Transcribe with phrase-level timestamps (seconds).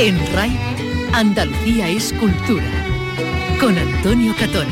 [0.00, 0.56] En RAI,
[1.12, 2.64] Andalucía es cultura.
[3.58, 4.68] Con Antonio Catón.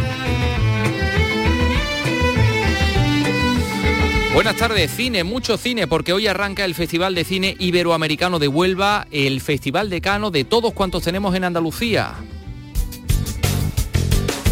[4.32, 9.08] Buenas tardes, cine, mucho cine, porque hoy arranca el Festival de Cine Iberoamericano de Huelva,
[9.10, 12.14] el Festival de Cano de todos cuantos tenemos en Andalucía.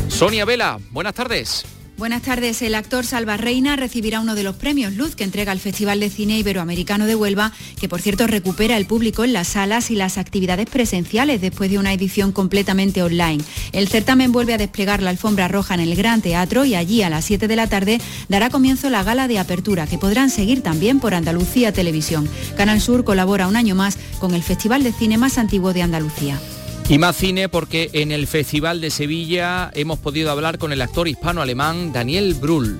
[0.08, 1.73] Sonia Vela, buenas tardes.
[1.96, 2.60] Buenas tardes.
[2.60, 6.10] El actor Salva Reina recibirá uno de los premios Luz que entrega el Festival de
[6.10, 10.18] Cine Iberoamericano de Huelva, que por cierto recupera el público en las salas y las
[10.18, 13.44] actividades presenciales después de una edición completamente online.
[13.70, 17.10] El certamen vuelve a desplegar la alfombra roja en el Gran Teatro y allí a
[17.10, 20.98] las 7 de la tarde dará comienzo la gala de apertura, que podrán seguir también
[20.98, 22.28] por Andalucía Televisión.
[22.56, 26.40] Canal Sur colabora un año más con el Festival de Cine más antiguo de Andalucía.
[26.86, 31.08] Y más cine porque en el Festival de Sevilla hemos podido hablar con el actor
[31.08, 32.78] hispano-alemán Daniel Brühl.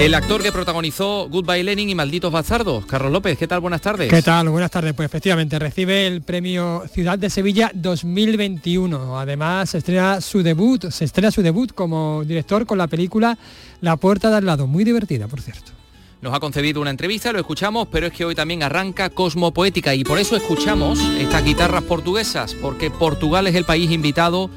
[0.00, 3.60] El actor que protagonizó Goodbye Lenin y Malditos Bastardos, Carlos López, ¿qué tal?
[3.60, 4.10] Buenas tardes.
[4.10, 4.48] ¿Qué tal?
[4.48, 4.92] Buenas tardes.
[4.94, 9.16] Pues efectivamente recibe el premio Ciudad de Sevilla 2021.
[9.20, 13.38] Además estrena su debut, se estrena su debut como director con la película
[13.80, 15.83] La Puerta de al lado, muy divertida, por cierto
[16.24, 19.94] nos ha concedido una entrevista, lo escuchamos, pero es que hoy también arranca Cosmo Poética
[19.94, 24.48] y por eso escuchamos estas guitarras portuguesas, porque Portugal es el país invitado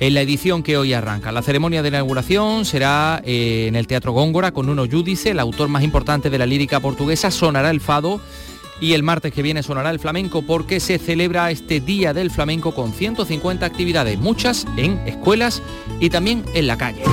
[0.00, 1.30] en la edición que hoy arranca.
[1.30, 5.68] La ceremonia de inauguración será eh, en el Teatro Góngora con Uno Judice, el autor
[5.68, 8.20] más importante de la lírica portuguesa, sonará el fado
[8.80, 12.74] y el martes que viene sonará el flamenco porque se celebra este Día del Flamenco
[12.74, 15.62] con 150 actividades, muchas en escuelas
[16.00, 17.04] y también en la calle.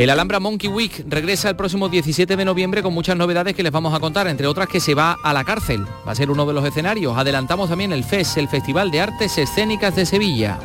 [0.00, 3.70] El Alhambra Monkey Week regresa el próximo 17 de noviembre con muchas novedades que les
[3.70, 5.84] vamos a contar, entre otras que se va a la cárcel.
[6.08, 7.18] Va a ser uno de los escenarios.
[7.18, 10.58] Adelantamos también el FES, el Festival de Artes Escénicas de Sevilla.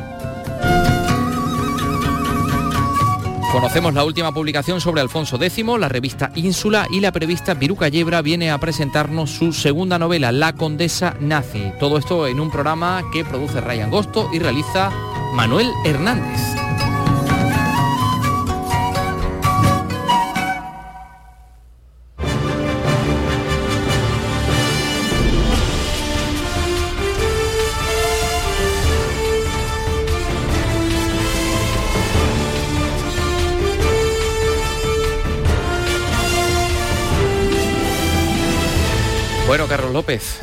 [3.52, 8.22] Conocemos la última publicación sobre Alfonso X, la revista Ínsula y la prevista Viruca Yebra
[8.22, 11.72] viene a presentarnos su segunda novela, La Condesa Nazi.
[11.78, 14.90] Todo esto en un programa que produce Ryan Gosto y realiza
[15.34, 16.65] Manuel Hernández.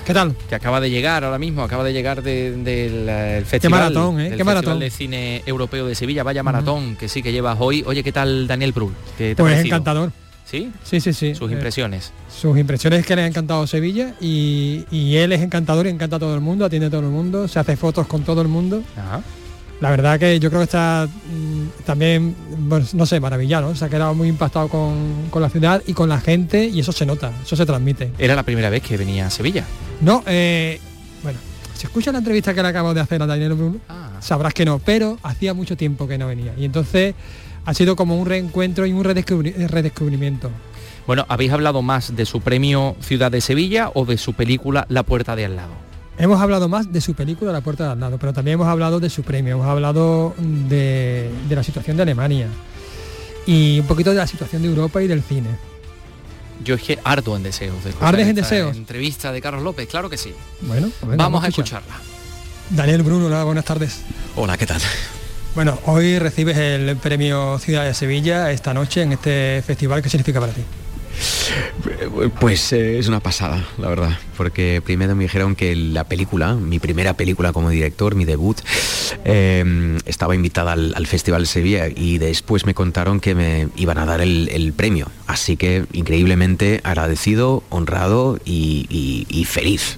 [0.05, 0.35] ¿Qué tal?
[0.49, 4.33] Que acaba de llegar ahora mismo, acaba de llegar del eh, Festival, maratón, ¿eh?
[4.35, 4.79] ¿Qué maratón?
[4.79, 6.23] de Cine Europeo de Sevilla.
[6.23, 7.83] Vaya maratón que sí que llevas hoy.
[7.85, 8.93] Oye, ¿qué tal Daniel Brühl?
[9.37, 10.11] pues encantador.
[10.45, 10.71] ¿Sí?
[10.83, 11.33] Sí, sí, sí.
[11.33, 12.11] Sus impresiones.
[12.29, 16.17] sus impresiones es que le ha encantado Sevilla y, y, él es encantador y encanta
[16.17, 18.49] a todo el mundo, atiende a todo el mundo, se hace fotos con todo el
[18.49, 18.83] mundo.
[18.95, 19.23] Ajá
[19.83, 22.33] la verdad que yo creo que está mm, también,
[22.93, 26.65] no sé, maravillado, Se ha quedado muy impactado con, la ciudad y con la gente
[26.65, 28.11] y eso se nota, eso se transmite.
[28.17, 29.65] ¿Era la primera vez que venía a Sevilla?
[30.03, 30.81] No, eh,
[31.23, 31.39] bueno,
[31.73, 34.17] si escuchas la entrevista que le acabo de hacer a Daniel Bruno, ah.
[34.19, 36.53] sabrás que no, pero hacía mucho tiempo que no venía.
[36.57, 37.15] Y entonces
[37.65, 40.51] ha sido como un reencuentro y un redescubrimiento.
[41.07, 45.03] Bueno, ¿habéis hablado más de su premio Ciudad de Sevilla o de su película La
[45.03, 45.73] Puerta de al lado?
[46.17, 48.99] Hemos hablado más de su película La Puerta de al lado, pero también hemos hablado
[48.99, 52.47] de su premio, hemos hablado de, la situación de Alemania
[53.45, 55.49] y un poquito de la situación de Europa y del cine.
[56.63, 57.75] Yo es que ardo en deseos.
[57.99, 58.75] ¿Ardes en deseos?
[58.75, 60.33] Entrevista de Carlos López, claro que sí.
[60.61, 61.95] Bueno, vamos, a escucharla.
[62.69, 64.01] Daniel Bruno, hola, buenas tardes.
[64.35, 64.81] Hola, ¿qué tal?
[65.55, 70.01] Bueno, hoy recibes el premio Ciudad de Sevilla esta noche en este festival.
[70.01, 70.61] ¿Qué significa para ti?
[72.39, 76.79] Pues eh, es una pasada, la verdad, porque primero me dijeron que la película, mi
[76.79, 78.57] primera película como director, mi debut,
[79.23, 84.05] em, estaba invitada al, Festival de Sevilla y después me contaron que me iban a
[84.05, 85.07] dar el, premio.
[85.33, 89.97] Así que increíblemente agradecido, honrado y, feliz.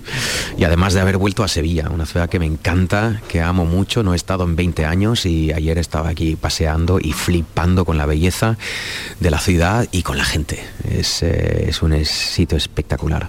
[0.57, 4.01] Y además de haber vuelto a Sevilla, una ciudad que me encanta, que amo mucho,
[4.01, 8.06] no he estado en 20 años y ayer estaba aquí paseando y flipando con la
[8.06, 8.58] belleza
[9.20, 10.64] de la ciudad y con la gente.
[10.85, 13.28] Eh, es, un sitio espectacular.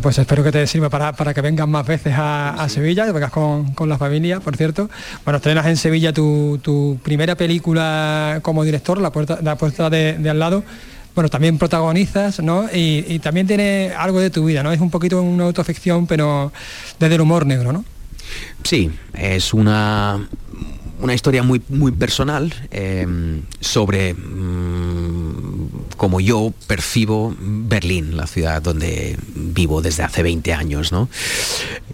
[0.00, 3.74] Pues espero que te sirva para, que vengas más veces a, Sevilla, que vengas con,
[3.86, 4.88] la familia, por cierto.
[5.24, 10.38] Bueno, estrenas en Sevilla tu, primera película como director, La Puerta, la puerta de, al
[10.38, 10.64] lado
[11.14, 12.68] bueno, también protagonizas, ¿no?
[12.72, 14.72] Y, también tiene algo de tu vida, ¿no?
[14.72, 16.52] Es un poquito una autoficción, pero
[16.98, 17.84] desde el humor negro, ¿no?
[18.64, 20.28] Sí, es una,
[21.00, 23.06] una historia muy, muy personal eh,
[23.60, 30.90] sobre mm, cómo yo percibo Berlín, la ciudad donde vivo desde hace 20 años.
[30.90, 31.08] ¿no?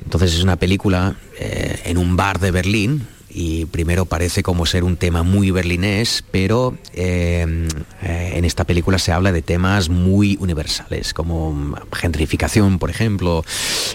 [0.05, 4.85] Entonces es una película eh, en un bar de Berlín y primero parece como ser
[4.85, 7.69] un tema muy berlinés, pero em,
[8.03, 13.44] eh, en esta película se habla de temas muy universales, como gentrificación, por ejemplo,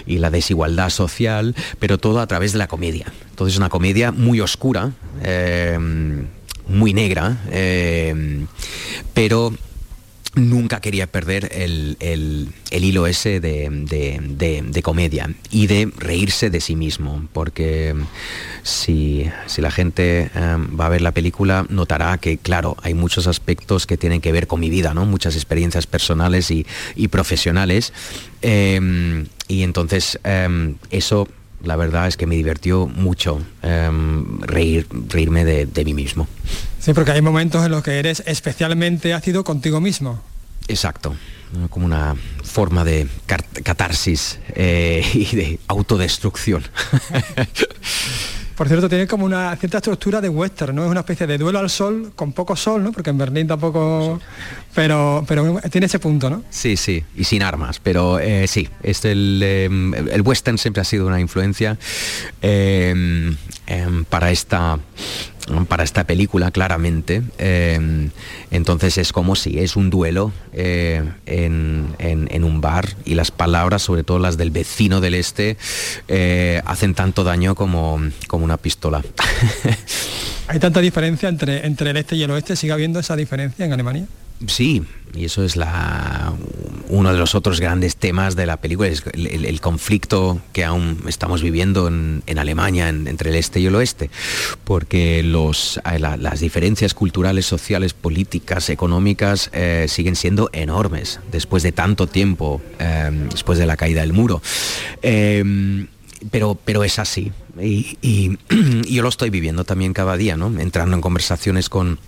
[0.06, 3.12] y la desigualdad social, pero todo a través de la comedia.
[3.30, 4.92] Entonces es una comedia muy oscura,
[5.22, 6.26] em,
[6.68, 7.36] muy negra,
[9.14, 9.52] pero
[10.36, 11.96] nunca quería perder el,
[12.70, 17.94] hilo ese de, comedia y de reírse de sí mismo, porque
[18.62, 23.86] si, la gente em, va a ver la película notará que, claro, hay muchos aspectos
[23.86, 25.06] que tienen que ver con mi vida, ¿no?
[25.06, 26.64] muchas experiencias personales y,
[27.08, 27.92] profesionales,
[28.42, 31.26] em, y entonces em, eso
[31.66, 33.40] la verdad es que me divirtió mucho
[34.40, 36.28] reír, reírme de mí mismo.
[36.80, 40.22] Sí, porque hay momentos en los que eres especialmente ácido contigo mismo.
[40.68, 41.16] Exacto,
[41.70, 43.08] como una forma de
[43.62, 46.62] catarsis eh, y de autodestrucción.
[48.56, 50.84] Por cierto, tiene como una cierta estructura de western, ¿no?
[50.84, 52.90] Es una especie de duelo al sol con poco sol, ¿no?
[52.90, 54.18] Porque en Berlín tampoco...
[54.74, 56.42] Pero, pero tiene ese punto, ¿no?
[56.48, 61.06] Sí, sí, y sin armas, pero eh, sí, este, el, el, western siempre ha sido
[61.06, 61.78] una influencia
[62.42, 63.34] eh,
[64.08, 64.78] para esta
[65.68, 67.22] para esta película claramente.
[67.38, 68.08] Eh,
[68.50, 74.04] entonces es como si es un duelo eh, en, un bar y las palabras, sobre
[74.04, 75.56] todo las del vecino del este,
[76.08, 79.02] eh, hacen tanto daño como, como una pistola.
[80.48, 82.54] ¿Hay tanta diferencia entre, entre el este y el oeste?
[82.54, 84.06] ¿Sigue habiendo esa diferencia en Alemania?
[84.46, 84.82] Sí,
[85.14, 86.34] y eso es la,
[86.88, 91.42] uno de los otros grandes temas de la película, es el, conflicto que aún estamos
[91.42, 94.10] viviendo en, Alemania entre el este y el oeste,
[94.64, 101.72] porque los, eh, las diferencias culturales, sociales, políticas, económicas eh, siguen siendo enormes después de
[101.72, 104.42] tanto tiempo, eh, después de la caída del muro.
[106.30, 108.38] pero, pero es así, y, y
[108.92, 110.48] yo lo estoy viviendo también cada día, ¿no?
[110.60, 111.98] entrando en conversaciones con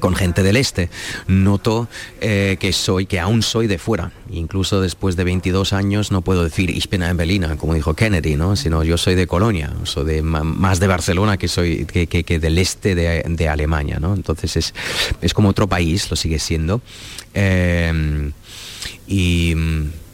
[0.00, 0.90] con gente del este.
[1.26, 1.88] Noto
[2.20, 4.12] eh, que soy, que aún soy de fuera.
[4.30, 8.56] Incluso después de 22 años no puedo decir Ich bin Berlina, como dijo Kennedy, ¿no?
[8.56, 12.94] Sino yo soy de Colonia, soy de, más de Barcelona que soy que, del este
[12.94, 14.14] de, Alemania, ¿no?
[14.14, 14.74] Entonces es,
[15.22, 16.80] es, como otro país, lo sigue siendo.
[17.34, 18.30] Eh,
[19.06, 19.54] y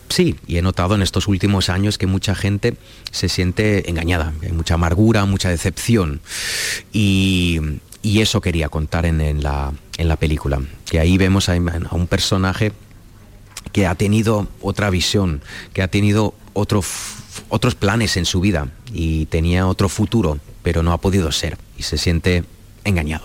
[0.09, 2.77] sí, y he notado en estos últimos años que mucha gente
[3.11, 6.21] se siente engañada, hay mucha amargura, mucha decepción.
[6.93, 7.61] Y,
[8.05, 9.73] y eso quería contar en, la,
[10.21, 12.73] película, que ahí vemos a, un personaje
[13.73, 15.41] que ha tenido otra visión,
[15.73, 20.99] que ha tenido otros planes en su vida y tenía otro futuro, pero no ha
[20.99, 22.45] podido ser y se siente
[22.85, 23.25] engañado.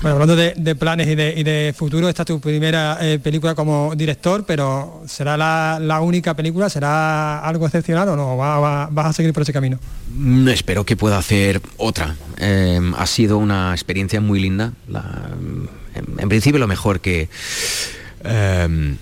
[0.00, 4.44] Bueno, hablando de, planes y de, futuro, esta es tu primera eh, película como director,
[4.46, 6.68] pero ¿será la, única película?
[6.68, 8.36] ¿Será algo excepcional o no?
[8.36, 9.78] ¿Vas a seguir por ese camino?
[10.14, 12.16] Mm, espero que pueda hacer otra.
[12.38, 14.72] Em, ha sido una experiencia muy linda.
[16.18, 17.28] en, principio lo mejor que...
[18.24, 18.96] Em,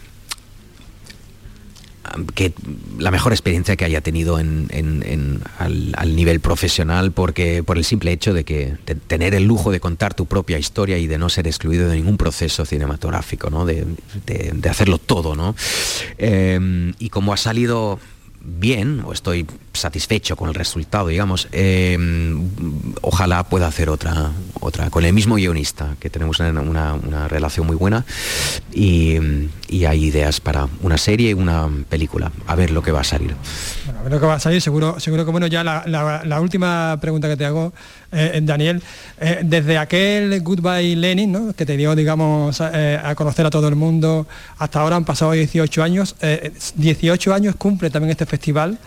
[2.34, 2.54] que
[2.98, 8.32] la mejor experiencia que haya tenido en, al, nivel profesional porque por el simple hecho
[8.32, 8.76] de que
[9.06, 12.16] tener el lujo de contar tu propia historia y de no ser excluido de ningún
[12.16, 13.66] proceso cinematográfico, ¿no?
[13.66, 13.86] de,
[14.68, 15.54] hacerlo todo, ¿no?
[16.16, 17.98] Eh, y como ha salido
[18.42, 22.48] bien, o estoy satisfecho con el resultado, digamos, em,
[23.02, 28.04] ojalá pueda hacer otra, otra, con el mismo guionista, que tenemos una, relación muy buena,
[28.72, 29.18] y,
[29.84, 33.34] hay ideas para una serie y una película, a ver lo que va a salir.
[33.88, 37.28] a ver lo que va a salir, seguro, seguro que bueno, ya la, última pregunta
[37.28, 37.72] que te hago,
[38.12, 38.82] eh, Daniel,
[39.20, 43.76] eh, desde aquel Goodbye Lenin, que te dio, digamos, eh, a conocer a todo el
[43.76, 44.26] mundo,
[44.58, 46.16] hasta ahora han pasado 18 años,
[46.74, 48.78] 18 años cumple también este festival.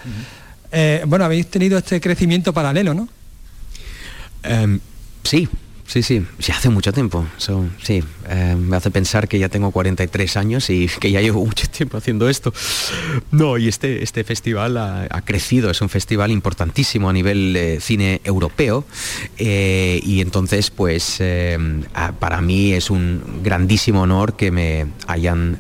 [0.76, 3.08] Eh, bueno, habéis tenido este crecimiento paralelo, ¿no?
[4.42, 4.80] Em,
[5.24, 5.48] sí,
[5.86, 7.26] sí, sí, ya hace mucho tiempo.
[7.38, 11.68] sí, em, me hace pensar que ya tengo 43 años y que ya llevo mucho
[11.68, 12.54] tiempo haciendo esto.
[13.32, 18.22] No, y este, este festival ha, crecido, es un festival importantísimo a nivel de cine
[18.24, 18.86] europeo
[19.38, 21.22] eh, y entonces pues
[22.20, 25.58] para mí es un grandísimo honor que me hayan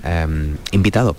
[0.71, 1.15] invitado.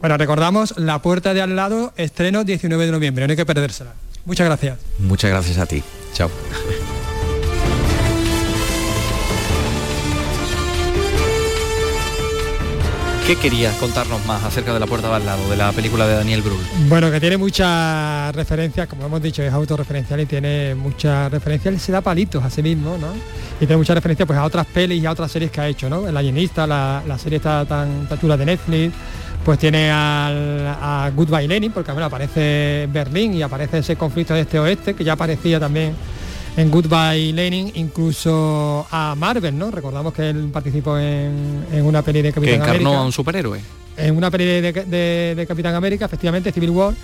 [0.00, 3.94] Bueno, recordamos La Puerta de Al lado, estreno 19 de noviembre, no hay que perdérsela.
[4.24, 4.78] Muchas gracias.
[4.98, 5.82] Muchas gracias a ti.
[6.12, 6.30] Chao.
[13.28, 16.40] ¿Qué querías contarnos más acerca de La Puerta al lado, de la película de Daniel
[16.40, 16.62] Brühl?
[16.88, 21.92] Bueno, que tiene muchas referencias, como hemos dicho, es autorreferencial y tiene muchas referencias, se
[21.92, 23.08] da palitos a sí mismo, ¿no?
[23.56, 25.90] Y tiene muchas referencias pues, a otras pelis y a otras series que ha hecho,
[25.90, 26.10] ¿no?
[26.10, 28.94] La llenista, la, serie está tan, tan de Netflix,
[29.44, 34.58] pues tiene a Goodbye Lenin, porque bueno, aparece Berlín y aparece ese conflicto de este
[34.58, 35.94] oeste, que ya aparecía también
[36.58, 39.70] en Goodbye Lenin, incluso a Marvel, ¿no?
[39.70, 42.72] Recordamos que él participó en, una peli de Capitán América.
[42.72, 43.60] Que encarnó a un superhéroe.
[43.96, 46.94] En una peli de, Capitán América, efectivamente, Civil War.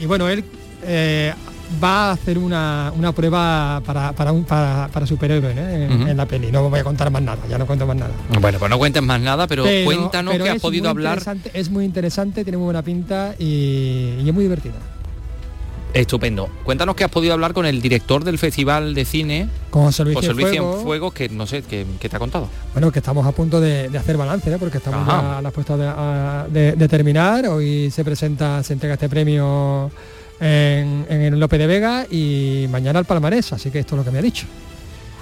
[0.00, 0.42] Y bueno, él
[0.84, 1.34] eh,
[1.82, 6.50] va a hacer una, prueba para, para, un, para, superhéroe en, la peli.
[6.50, 8.12] No voy a contar más nada, ya no cuento más nada.
[8.40, 11.22] Bueno, pues no cuentes más nada, pero, cuéntanos que has podido hablar.
[11.52, 14.76] Es muy interesante, tiene muy buena pinta y es muy divertida.
[15.94, 16.48] Estupendo.
[16.64, 20.58] Cuéntanos que has podido hablar con el director del Festival de Cine, con José Luis,
[20.82, 22.48] Fuego, que no sé, que, te ha contado.
[22.72, 25.78] Bueno, que estamos a punto de, hacer balance, porque estamos a las puestas
[26.50, 27.46] de, terminar.
[27.46, 29.90] Hoy se presenta, se entrega este premio
[30.40, 34.10] en, en Lope de Vega y mañana al Palmarés, así que esto es lo que
[34.10, 34.46] me ha dicho.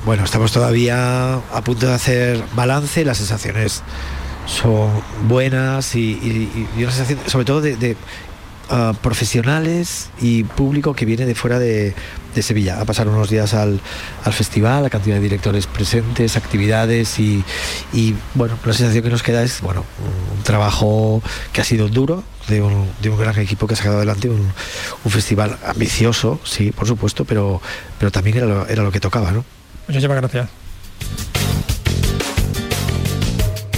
[0.04, 3.82] Bueno, estamos todavía a punto de hacer balance, las sensaciones
[4.46, 4.90] son
[5.28, 7.96] buenas y, una sensación sobre todo de
[9.02, 11.94] profesionales y público que viene de fuera de,
[12.40, 13.80] Sevilla a pasar unos días al,
[14.30, 17.44] festival, la cantidad de directores presentes, actividades y,
[18.34, 19.84] bueno, la sensación que nos queda es bueno,
[20.36, 21.22] un, trabajo
[21.52, 22.86] que ha sido duro, de un,
[23.18, 24.52] gran equipo que ha sacado adelante un,
[25.10, 27.60] festival ambicioso, sí, por supuesto, pero,
[27.98, 29.44] pero también era lo, era lo que tocaba, ¿no?
[29.88, 30.59] Muchísimas gracias.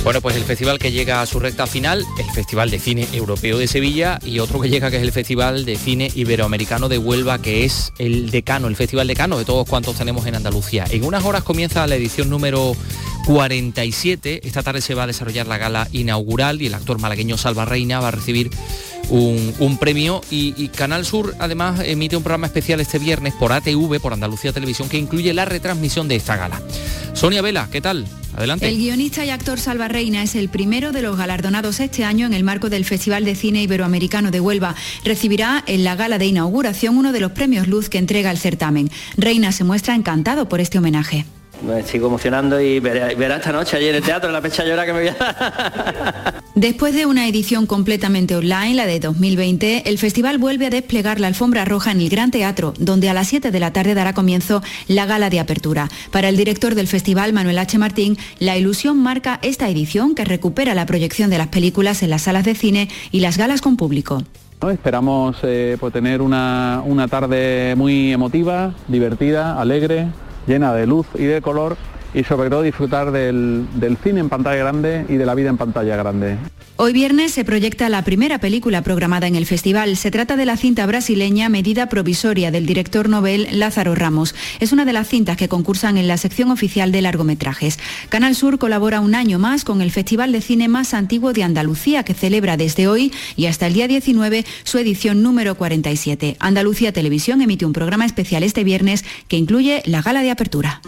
[0.04, 3.56] Bueno, pues el festival que llega a su recta final, el Festival de Cine Europeo
[3.56, 7.40] de Sevilla y otro que llega que es el Festival de Cine Iberoamericano de Huelva,
[7.40, 10.86] que es el decano, el Festival decano de todos cuantos tenemos en Andalucía.
[10.90, 12.76] En unas horas comienza la edición número
[13.26, 14.40] 47.
[14.44, 18.00] Esta tarde se va a desarrollar la gala inaugural y el actor malagueño Salva Reina
[18.00, 18.50] va a recibir
[19.08, 24.12] un, premio y, Canal Sur además emite un programa especial este viernes por ATV, por
[24.12, 26.60] Andalucía Televisión, que incluye la retransmisión de esta gala.
[27.12, 28.04] Sonia Vela, ¿qué tal?
[28.38, 32.32] El guionista y actor Salva Reina es el primero de los galardonados este año en
[32.32, 34.74] el marco del Festival de Cine Iberoamericano de Huelva.
[35.04, 38.90] Recibirá en la gala de inauguración uno de los premios Luz que entrega el certamen.
[39.16, 41.26] Reina se muestra encantado por este homenaje.
[41.62, 44.84] Me sigo emocionando y verá, esta noche allí en el teatro, en la pecha llora
[44.84, 46.42] que me voy a...
[46.54, 51.28] Después de una edición completamente online, la de 2020, el festival vuelve a desplegar la
[51.28, 54.62] alfombra roja en el Gran Teatro, donde a las 7 de la tarde dará comienzo
[54.88, 55.88] la gala de apertura.
[56.10, 57.78] Para el director del festival, Manuel H.
[57.78, 62.22] Martín, la ilusión marca esta edición que recupera la proyección de las películas en las
[62.22, 64.22] salas de cine y las galas con público.
[64.70, 70.08] Esperamos eh, pues, tener una, una tarde muy emotiva, divertida, alegre,
[70.46, 71.76] llena de luz y de color
[72.14, 73.66] y sobre todo disfrutar del,
[74.02, 76.36] cine en pantalla grande y de la vida en pantalla grande.
[76.76, 79.96] Hoy viernes se proyecta la primera película programada en el festival.
[79.96, 84.34] Se trata de la cinta brasileña Medida Provisoria del director novel Lázaro Ramos.
[84.58, 87.78] Es una de las cintas que concursan en la sección oficial de largometrajes.
[88.08, 92.04] Canal Sur colabora un año más con el festival de cine más antiguo de Andalucía
[92.04, 96.36] que celebra desde hoy y hasta el día 19 su edición número 47.
[96.40, 100.80] Andalucía Televisión emite un programa especial este viernes que incluye la gala de apertura.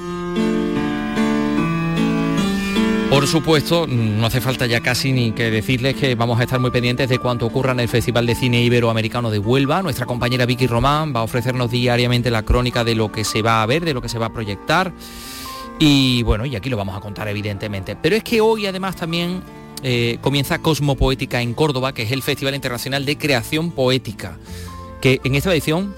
[3.15, 6.73] Por supuesto, no hace falta ya casi ni que decirles que vamos a estar muy
[6.73, 9.83] pendientes de cuanto ocurra en el Festival de Cine Iberoamericano de Huelva.
[9.83, 13.63] Nuestra compañera Vicky Román va a ofrecernos diariamente la crónica de lo que se va
[13.63, 14.93] a ver, de lo que se va a proyectar.
[15.79, 17.95] Y bueno, y aquí lo vamos a contar evidentemente.
[17.95, 19.45] Pero es que hoy además también
[19.85, 24.39] eh, comienza Cosmopoética en Córdoba, que es el Festival Internacional de Creación Poética,
[25.01, 25.95] que en esta edición,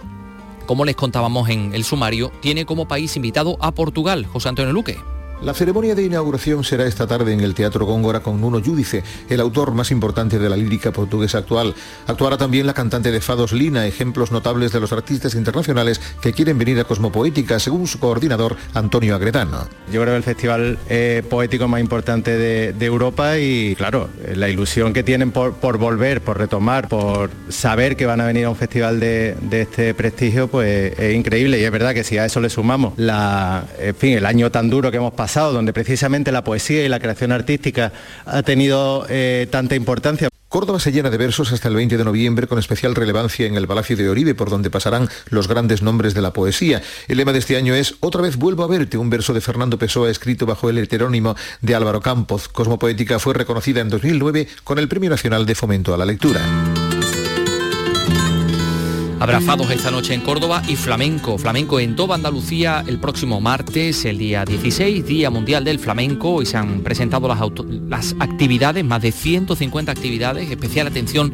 [0.66, 5.15] como les contábamos en el sumario, tiene como país invitado a Portugal, José Antonio Luque.
[5.42, 9.40] La ceremonia de inauguración será esta tarde en el Teatro Góngora con Nuno Giudice, el
[9.40, 11.74] autor más importante de la lírica portuguesa actual.
[12.06, 16.56] Actuará también la cantante de fados Lina, ejemplos notables de los artistas internacionales que quieren
[16.56, 19.68] venir a Cosmopoética, según su coordinador Antonio Agredano.
[19.92, 24.92] Yo creo que el festival eh, poético más importante de, Europa y, claro, la ilusión
[24.92, 29.00] que tienen por, volver, por retomar, por saber que van a venir a un festival
[29.00, 31.60] de, este prestigio, pues es increíble.
[31.60, 34.90] Y es verdad que si a eso le sumamos en fin, el año tan duro
[34.90, 37.92] que hemos pasado, donde precisamente la poesía y la creación artística
[38.24, 40.28] ha tenido eh, tanta importancia.
[40.48, 43.66] Córdoba se llena de versos hasta el 20 de noviembre con especial relevancia en el
[43.66, 46.82] Palacio de Oribe, por donde pasarán los grandes nombres de la poesía.
[47.08, 49.76] El lema de este año es Otra vez vuelvo a verte, un verso de Fernando
[49.76, 52.48] Pessoa escrito bajo el heterónimo de Álvaro Campos.
[52.48, 56.40] Cosmopoética fue reconocida en 2009 con el Premio Nacional de Fomento a la Lectura.
[59.18, 61.38] Abrazados esta noche en Córdoba y flamenco.
[61.38, 66.42] Flamenco en toda Andalucía el próximo martes, el día 16, Día Mundial del Flamenco.
[66.42, 67.40] Y se han presentado las,
[67.88, 70.50] las actividades, más de 150 actividades.
[70.50, 71.32] Especial atención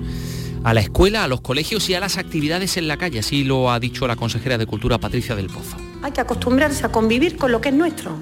[0.63, 3.19] a la escuela, a los colegios y a las actividades en la calle.
[3.19, 5.77] Así lo ha dicho la consejera de Cultura Patricia del Pozo.
[6.03, 8.13] Hay que acostumbrarse a convivir con lo que es nuestro.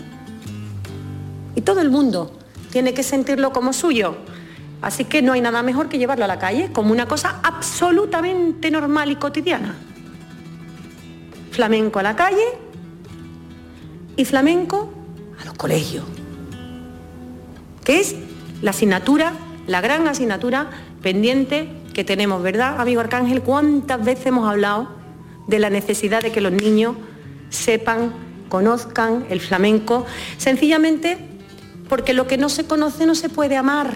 [1.55, 2.35] Y todo el mundo
[2.71, 4.17] tiene que sentirlo como suyo.
[4.83, 8.71] Así que no hay nada mejor que llevarlo a la calle como una cosa absolutamente
[8.71, 9.75] normal y cotidiana.
[11.51, 12.45] Flamenco a la calle
[14.17, 14.91] y flamenco
[15.41, 16.05] a los colegios,
[17.85, 18.15] que es
[18.63, 19.35] la asignatura,
[19.67, 20.71] la gran asignatura
[21.03, 23.43] pendiente que tenemos, ¿verdad, amigo Arcángel?
[23.43, 24.89] ¿Cuántas veces hemos hablado
[25.47, 26.97] de la necesidad de que los niños
[27.51, 28.15] sepan,
[28.49, 30.07] conozcan el flamenco?
[30.39, 31.19] Sencillamente
[31.89, 33.95] porque lo que no se conoce no se puede amar,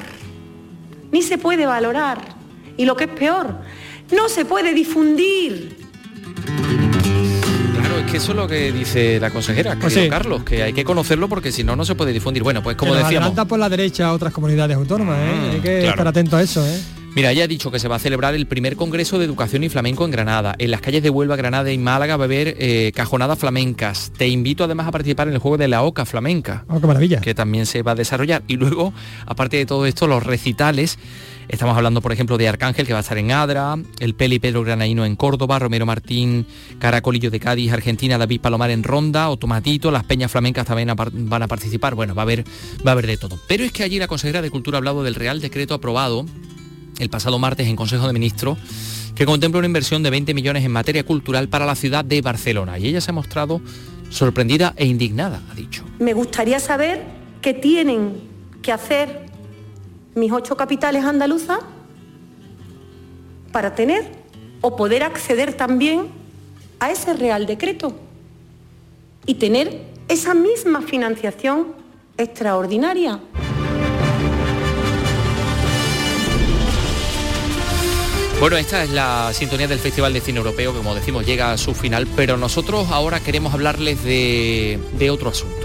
[1.15, 2.19] ni se puede valorar.
[2.77, 3.55] Y lo que es peor,
[4.11, 5.77] no se puede difundir.
[7.73, 10.09] Claro, es que eso es lo que dice la consejera, Pues sí.
[10.09, 12.43] Carlos, que hay que conocerlo porque si no, no se puede difundir.
[12.43, 15.51] Bueno, pues como decíamos, por la derecha a otras comunidades autónomas, ¿eh?
[15.53, 15.91] Hay que claro.
[15.91, 16.81] estar atento a eso, ¿eh?
[17.15, 19.69] Mira, ya ha dicho que se va a celebrar el primer Congreso de Educación y
[19.69, 20.57] Flamenco en Granada.
[20.59, 24.11] En las calles de Huelva, Granada y Málaga va a haber eh, cajonadas flamencas.
[24.19, 26.65] Te invito además a participar en el juego de la Oca Flamenca.
[26.67, 27.21] Oh, qué maravilla.
[27.21, 28.43] Que también se va a desarrollar.
[28.49, 28.93] Y luego,
[29.27, 30.99] aparte de todo esto, los recitales.
[31.47, 34.65] Estamos hablando, por ejemplo, de Arcángel, que va a estar en Adra, el Peli Pedro
[34.65, 36.47] Granaíno en Córdoba, Romero Martín,
[36.81, 41.47] Caracolillo de Cádiz, Argentina, David Palomar en Ronda, Automatito, las Peñas Flamencas también van a
[41.47, 41.95] participar.
[41.95, 42.45] Bueno, va a haber,
[42.85, 43.39] va a haber de todo.
[43.47, 46.27] Pero es que allí la consejera de Cultura ha hablado del Real Decreto aprobado
[46.99, 48.59] el pasado martes en Consejo de Ministros
[49.15, 52.79] que contempla una inversión de 20 millones en materia cultural para la ciudad de Barcelona.
[52.79, 53.61] Y ella se ha mostrado
[54.11, 55.85] sorprendida e indignada, ha dicho.
[55.99, 57.03] Me gustaría saber
[57.41, 58.21] qué tienen
[58.63, 59.27] que hacer
[60.15, 61.59] mis ocho capitales andaluzas
[63.53, 64.05] para tener
[64.61, 66.09] o poder acceder también
[66.81, 67.95] a ese Real Decreto
[69.27, 71.69] y tener esa misma financiación
[72.17, 73.21] extraordinaria.
[78.41, 81.59] Bueno, esta es la sintonía del Festival de Cine Europeo, que como decimos llega a
[81.59, 85.64] su final, pero nosotros ahora queremos hablarles de, de otro asunto.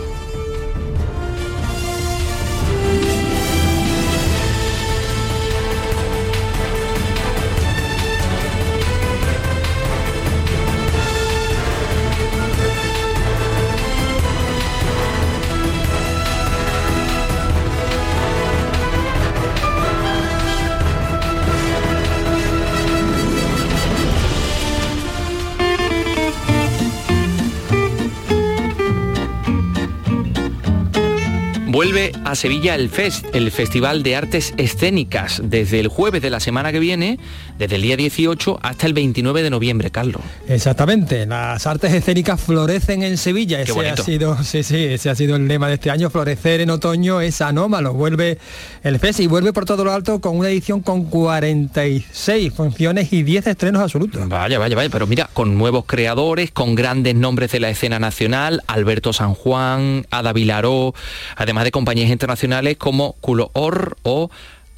[31.71, 36.39] Vuelve a Sevilla el FEST, el Festival de Artes Escénicas, desde el jueves de la
[36.39, 37.19] semana que viene,
[37.59, 40.23] desde el día 18 hasta el 29 de noviembre, Carlos.
[40.47, 43.61] Exactamente, las artes escénicas florecen en Sevilla.
[43.61, 46.09] Ese ha sido, sí, sí, ese ha sido el lema de este año.
[46.09, 47.93] Florecer en otoño es anómalo.
[47.93, 48.39] Vuelve
[48.81, 53.21] el FES y vuelve por todo lo alto con una edición con 46 funciones y
[53.21, 54.27] 10 estrenos absolutos.
[54.27, 58.63] Vaya, vaya, vaya, pero mira, con nuevos creadores, con grandes nombres de la escena nacional,
[58.65, 60.95] Alberto San Juan, Ada Vilaró,
[61.35, 64.29] además de compañías internacionales como Culo Or o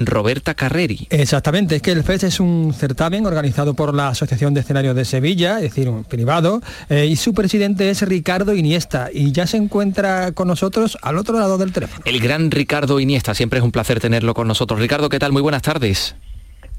[0.05, 1.07] Roberta Carreri.
[1.09, 5.05] Exactamente, es que el FES es un certamen organizado por la Asociación de Escenarios de
[5.05, 9.57] Sevilla, es decir, un privado, eh, y su presidente es Ricardo Iniesta y ya se
[9.57, 12.01] encuentra con nosotros al otro lado del teléfono.
[12.05, 14.79] El gran Ricardo Iniesta, siempre es un placer tenerlo con nosotros.
[14.79, 15.31] Ricardo, ¿qué tal?
[15.31, 16.15] Muy buenas tardes.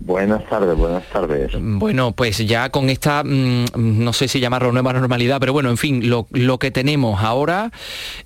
[0.04, 1.52] Buenas tardes, buenas tardes.
[1.60, 5.76] Bueno, pues ya con esta, mm, no sé si llamarlo nueva normalidad, pero bueno, en
[5.76, 7.70] fin, lo, lo que tenemos ahora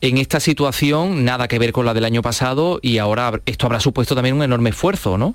[0.00, 3.80] en esta situación, nada que ver con la del año pasado y ahora esto habrá
[3.80, 5.34] supuesto también un enorme esfuerzo, ¿no?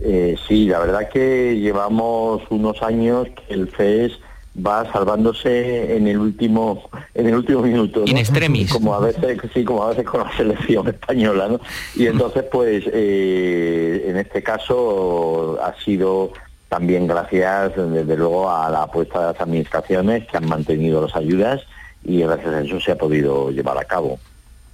[0.00, 4.12] Eh, sí, la verdad que llevamos unos años que el FES
[4.54, 8.06] va salvándose en el último en el último minuto ¿no?
[8.06, 8.72] In extremis.
[8.72, 11.60] como a veces sí como a veces con la selección española ¿no?
[11.96, 16.32] y entonces pues eh, en este caso ha sido
[16.68, 21.62] también gracias desde luego a la apuesta de las administraciones que han mantenido las ayudas
[22.04, 24.20] y gracias a eso se ha podido llevar a cabo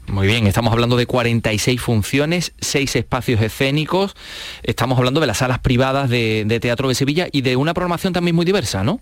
[0.09, 4.15] Muy bien, estamos hablando de 46 funciones, 6 espacios escénicos,
[4.63, 8.13] estamos hablando de las salas privadas de, de Teatro de Sevilla y de una programación
[8.13, 9.01] también muy diversa, ¿no?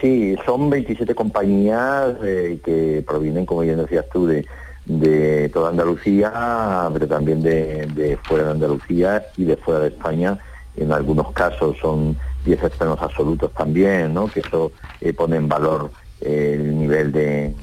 [0.00, 4.44] Sí, son 27 compañías eh, que provienen, como bien decías tú, de,
[5.52, 10.38] toda Andalucía, pero también de, fuera de Andalucía y de fuera de España.
[10.76, 14.26] En algunos casos son 10 estrenos absolutos también, ¿no?
[14.28, 17.54] que eso eh, pone en valor eh, el nivel de,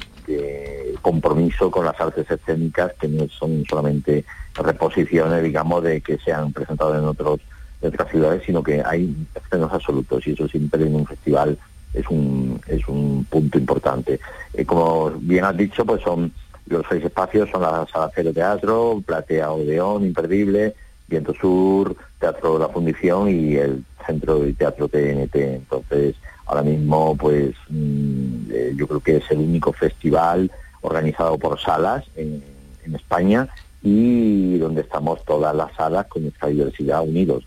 [1.02, 6.54] compromiso con las artes escénicas, que no son solamente reposiciones, digamos, de que se han
[6.54, 7.42] presentado en otros
[7.82, 11.58] de otras ciudades, sino que hay estrenos absolutos y eso siempre en un festival
[11.94, 14.20] es un, es un punto importante.
[14.54, 16.32] Eh, como bien has dicho, pues son
[16.68, 20.74] los seis espacios, son la Sala Cero Teatro, Platea Odeón, Imperdible,
[21.08, 25.36] Viento Sur, Teatro la Fundición y el Centro de Teatro TNT.
[25.36, 30.52] Entonces, ahora mismo, pues mm, eh, yo creo que es el único festival
[30.82, 32.42] organizado por salas en,
[32.86, 33.48] en España
[33.84, 37.44] y donde estamos todas las salas con nuestra diversidad unidos.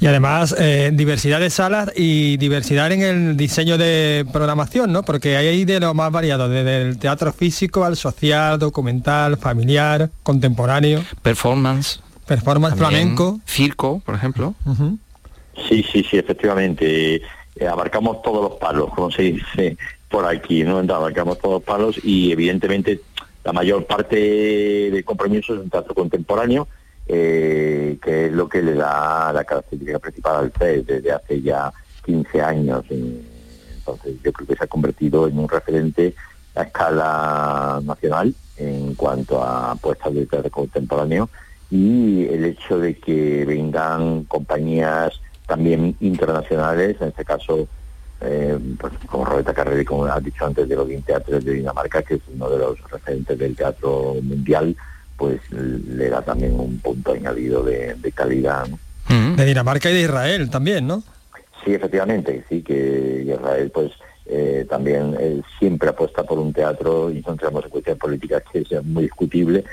[0.00, 5.02] Y además eh, diversidad de salas y diversidad en el diseño de programación, ¿no?
[5.02, 11.02] Porque hay de lo más variado, desde el teatro físico al social, documental, familiar, contemporáneo.
[11.22, 12.00] Performance.
[12.26, 13.40] Performance flamenco.
[13.46, 14.54] Circo, por ejemplo.
[15.68, 17.22] Sí, sí, sí, efectivamente.
[17.56, 19.76] Eh, abarcamos todos los palos, como se dice
[20.08, 20.78] por aquí, ¿no?
[20.78, 23.00] Abarcamos todos los palos y evidentemente
[23.44, 24.16] la mayor parte
[24.90, 26.66] del compromiso es un teatro contemporáneo,
[27.06, 31.72] eh, que es lo que le da la característica principal al FED desde hace ya
[32.04, 32.84] 15 años.
[32.90, 36.14] Entonces yo creo que se ha convertido en un referente
[36.54, 41.28] a escala nacional en cuanto a apuestas de teatro contemporáneo
[41.70, 47.68] y el hecho de que vengan compañías también internacionales, en este caso
[48.20, 52.02] eh, pues, como Roberta Carreri, como has dicho antes, de los 20 teatros de Dinamarca,
[52.02, 54.76] que es uno de los referentes del teatro mundial,
[55.16, 58.66] pues le da también un punto añadido de, calidad.
[59.08, 59.36] Mm.
[59.36, 61.02] De Dinamarca y de Israel también, ¿no?
[61.64, 63.92] Sí, efectivamente, sí, que Israel pues
[64.26, 68.60] eh, también eh, siempre apuesta por un teatro, y no entramos en cuestiones políticas que
[68.60, 69.64] es muy discutible,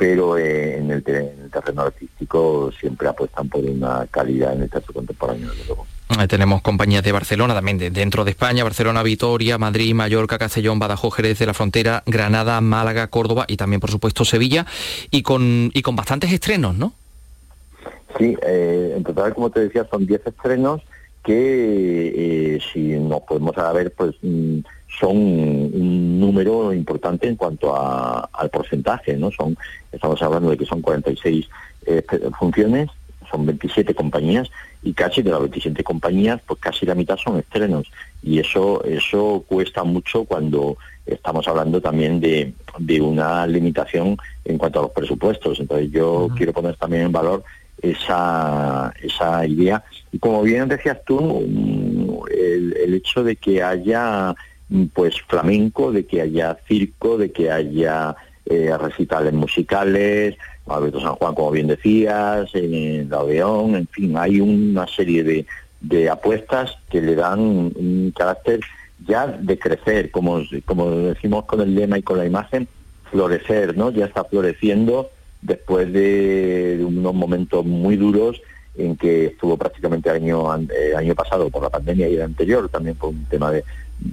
[0.00, 5.50] pero eh, en, el, terreno artístico siempre apuestan por una calidad en el teatro contemporáneo,
[5.50, 5.86] desde luego.
[6.26, 11.38] Tenemos compañías de Barcelona también, dentro de España, Barcelona, Vitoria, Madrid, Mallorca, Castellón, Badajoz, Jerez
[11.38, 14.64] de la Frontera, Granada, Málaga, Córdoba y también, por supuesto, Sevilla,
[15.10, 16.94] y con, y con bastantes estrenos, ¿no?
[18.18, 20.80] Sí, eh, en total, como te decía, son 10 estrenos
[21.22, 24.60] que, eh, si nos podemos ver, pues mm,
[25.00, 29.30] son un número importante en cuanto al porcentaje, ¿no?
[29.30, 29.56] Son,
[29.90, 31.48] estamos hablando de que son 46
[31.86, 32.02] eh,
[32.38, 32.90] funciones,
[33.30, 34.50] son 27 compañías
[34.82, 37.90] y casi de las 27 compañías, pues casi la mitad son estrenos.
[38.22, 42.52] Y eso, eso cuesta mucho cuando estamos hablando también de,
[43.00, 45.60] una limitación en cuanto a los presupuestos.
[45.60, 47.42] Entonces yo quiero poner también en valor
[47.80, 49.82] esa, esa idea.
[50.12, 54.34] Y como bien decías tú, mm, el, el hecho de que haya
[54.92, 58.14] pues flamenco, de que haya circo, de que haya
[58.46, 64.40] eh, recitales musicales, Alberto San Juan, como bien decías, en la Odeón, en fin, hay
[64.40, 65.46] una serie de,
[65.80, 68.60] de apuestas que le dan un carácter
[69.06, 72.68] ya de crecer, como, como decimos con el lema y con la imagen,
[73.10, 73.90] florecer, ¿no?
[73.90, 75.10] Ya está floreciendo
[75.42, 78.40] después de, unos momentos muy duros
[78.84, 82.96] en que estuvo prácticamente año eh, año pasado por la pandemia y el anterior también
[82.96, 83.64] por un tema de,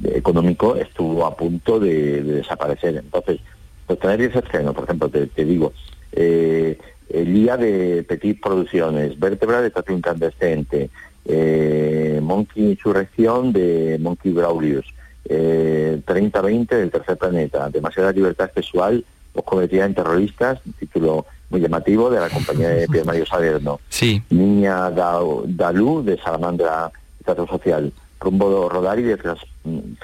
[0.06, 2.96] económico estuvo a punto de, desaparecer.
[2.98, 3.40] Entonces,
[3.86, 5.74] pues tener 10 estrenos, por ejemplo, te, digo,
[6.12, 6.78] eh,
[7.10, 10.90] el día de Petit Producciones, Vértebra de Tatu Incandescente,
[11.26, 14.86] eh, Monkey Insurrección de Monkey Braulius,
[15.26, 22.10] eh, 3020 del Tercer Planeta, Demasiada Libertad Sexual, os convertirán en terroristas, título muy llamativo
[22.10, 23.80] de la compañía de Pierre Mario Salerno.
[23.90, 24.22] Sí.
[24.30, 26.92] Niña Dalú de Salamandra
[27.24, 29.18] Teatro Social, Rumbo Rodari de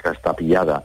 [0.02, 0.84] Trastapillada,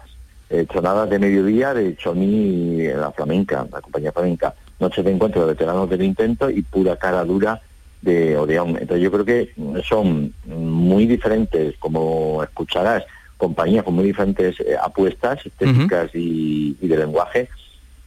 [0.49, 5.89] eh, de Mediodía de Choní, la flamenca, la compañía flamenca, Noche de Encuentro de Veteranos
[5.89, 7.61] del Intento y Pura Cara Dura
[8.01, 8.69] de Odeón.
[8.69, 9.53] Entonces yo creo que
[9.87, 13.03] son muy diferentes, como escucharás,
[13.37, 17.49] compañías con muy diferentes eh, apuestas estéticas y, de lenguaje,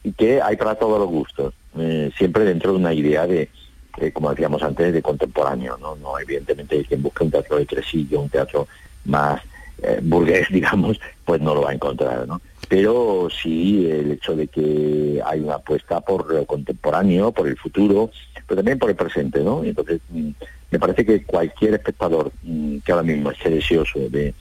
[0.02, 3.48] y que hay para todos los gustos, eh, siempre dentro de una idea de,
[4.12, 5.96] como decíamos antes, de contemporáneo, ¿no?
[5.96, 8.66] No, evidentemente quien busca un teatro de tresillo, un teatro
[9.04, 9.40] más
[9.82, 12.40] eh, burgués, digamos, pues no lo va a encontrar, ¿no?
[12.68, 18.10] Pero sí el hecho de que hay una apuesta por lo contemporáneo, por el futuro,
[18.46, 19.64] pero también por el presente, ¿no?
[19.64, 20.30] Entonces, mm,
[20.70, 24.34] me parece que cualquier espectador mm, que ahora mismo esté deseoso de,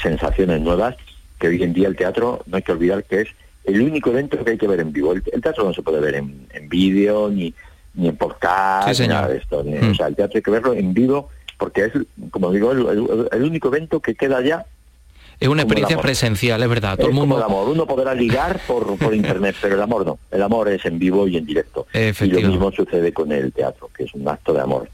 [0.00, 0.96] sensaciones nuevas,
[1.40, 3.28] que hoy en día el teatro, no hay que olvidar que es
[3.64, 5.12] el único evento que hay que ver en vivo.
[5.12, 7.54] El, teatro no se puede ver en, vídeo, ni,
[7.94, 9.62] ni en podcast, ni nada de esto.
[9.64, 9.90] Mm.
[9.90, 11.28] O sea, el teatro hay que verlo en vivo
[11.62, 11.92] porque es,
[12.32, 14.66] como digo, el, único evento que queda ya
[15.42, 16.96] es una experiencia presencial, es verdad.
[16.96, 17.36] Todo el mundo...
[17.36, 17.68] el amor.
[17.68, 20.18] Uno podrá ligar por, por internet, pero el amor no.
[20.30, 21.86] El amor es en vivo y en directo.
[21.92, 24.88] Y lo mismo sucede con el teatro, que es un acto de amor.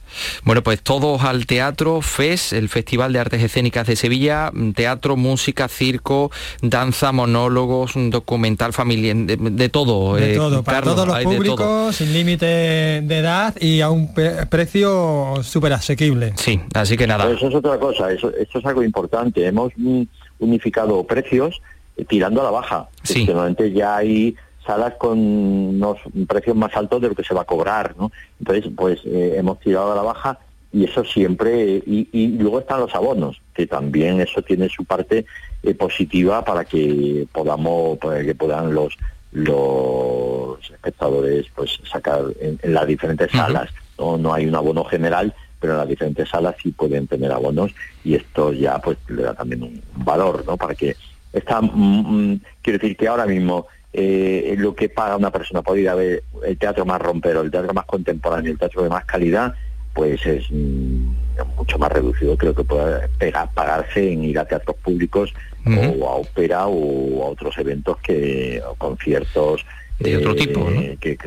[0.44, 5.68] Bueno, pues todos al teatro, FES, el Festival de Artes Escénicas de Sevilla, teatro, música,
[5.68, 6.30] circo,
[6.62, 10.16] danza, monólogos, un documental familiar, de, todo.
[10.16, 15.42] De eh, todo, para todos los públicos, sin límite de edad y a un precio
[15.42, 16.32] súper asequible.
[16.36, 17.30] Sí, así que nada.
[17.30, 19.46] eso es otra cosa, eso, esto es algo importante.
[19.46, 20.02] Hemos mm,
[20.38, 21.60] unificado precios
[21.96, 22.88] eh, tirando a la baja.
[23.02, 23.24] Sí.
[23.26, 27.46] Normalmente ya hay salas con unos precios más altos de lo que se va a
[27.46, 28.12] cobrar, ¿no?
[28.38, 30.38] Entonces, pues eh, hemos tirado a la baja
[30.70, 35.24] y eso siempre, y, luego están los abonos, que también eso tiene su parte
[35.62, 38.96] eh, positiva para que podamos, para que puedan los
[39.30, 45.74] los espectadores pues sacar en, las diferentes salas no, no hay un abono general, pero
[45.74, 49.62] en las diferentes salas sí pueden tener abonos y esto ya pues le da también
[49.62, 50.56] un valor, ¿no?
[50.56, 50.96] Para que
[51.32, 55.78] está, mm, mm, quiero decir que ahora mismo eh, lo que paga una persona por
[55.78, 59.04] ir a ver el teatro más rompero, el teatro más contemporáneo, el teatro de más
[59.04, 59.54] calidad,
[59.94, 61.10] pues es mm,
[61.56, 65.34] mucho más reducido creo que puede pegar, pagarse en ir a teatros públicos
[65.66, 69.66] o a ópera o a otros eventos que o conciertos
[69.98, 70.60] de otro tipo.
[70.70, 70.80] ¿no?
[70.80, 71.18] eh, que-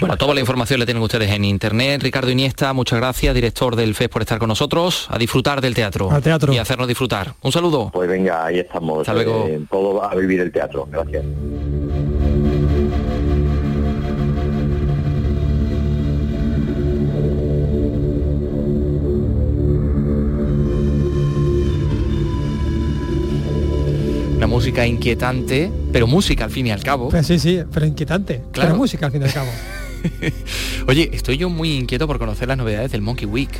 [0.00, 2.02] Bueno, toda la información la tienen ustedes en internet.
[2.02, 5.06] Ricardo Iniesta, muchas gracias, director del FES, por estar con nosotros.
[5.10, 6.10] A disfrutar del teatro.
[6.10, 6.52] Al teatro.
[6.52, 7.34] Y hacernos disfrutar.
[7.42, 7.90] Un saludo.
[7.92, 9.00] Pues venga, ahí estamos.
[9.00, 9.46] Hasta luego.
[9.48, 10.88] eh, todo a vivir el teatro.
[10.90, 11.24] Gracias.
[24.48, 27.10] Música inquietante, pero música al fin y al cabo.
[27.10, 28.42] Pues sí, sí, pero inquietante.
[28.52, 28.70] Claro.
[28.70, 29.50] Pero música al fin y al cabo.
[30.88, 33.50] Oye, estoy yo muy inquieto por conocer las novedades del Monkey Week.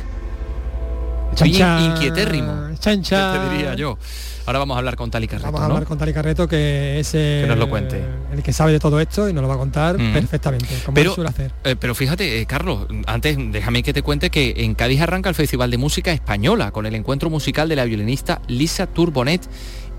[1.31, 1.91] Estoy Chan, chan.
[1.95, 2.69] inquietérrimo.
[2.79, 3.01] Chan.
[3.03, 3.97] Te diría yo.
[4.45, 5.73] Ahora vamos a hablar con Tali Carreto, Vamos a ¿no?
[5.75, 8.03] hablar con Tali Carreto, que es Que nos lo cuente.
[8.33, 11.13] el que sabe de todo esto y nos lo va a contar perfectamente, como Pero,
[11.13, 11.51] suele hacer.
[11.63, 15.35] eh, pero fíjate, eh, Carlos, antes déjame que te cuente que en Cádiz arranca el
[15.35, 19.47] Festival de Música Española con el encuentro musical de la violinista Lisa Turbonet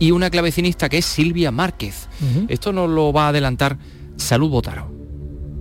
[0.01, 2.09] y una clavecinista que es Silvia Márquez.
[2.49, 3.79] Esto nos lo va a adelantar
[4.17, 5.00] Salud Botaro.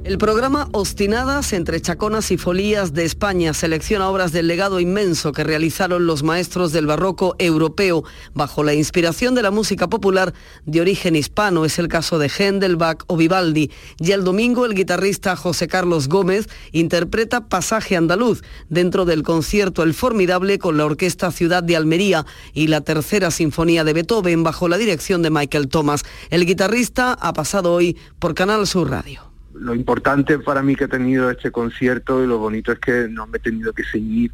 [0.09, 5.43] El programa Obstinadas entre Chaconas y Folías de España selecciona obras del legado inmenso que
[5.43, 10.33] realizaron los maestros del barroco europeo bajo la inspiración de la música popular
[10.65, 11.63] de origen hispano.
[11.63, 13.69] Es el caso de Händel, Bach o Vivaldi.
[13.99, 19.93] Y el domingo el guitarrista José Carlos Gómez interpreta Pasaje Andaluz dentro del concierto El
[19.93, 24.79] Formidable con la Orquesta Ciudad de Almería y la Tercera Sinfonía de Beethoven bajo la
[24.79, 26.03] dirección de Michael Thomas.
[26.31, 29.28] El guitarrista ha pasado hoy por Canal Sur Radio.
[29.59, 33.27] Lo importante para mí que he tenido este concierto y lo bonito es que no
[33.27, 34.31] me he tenido que seguir,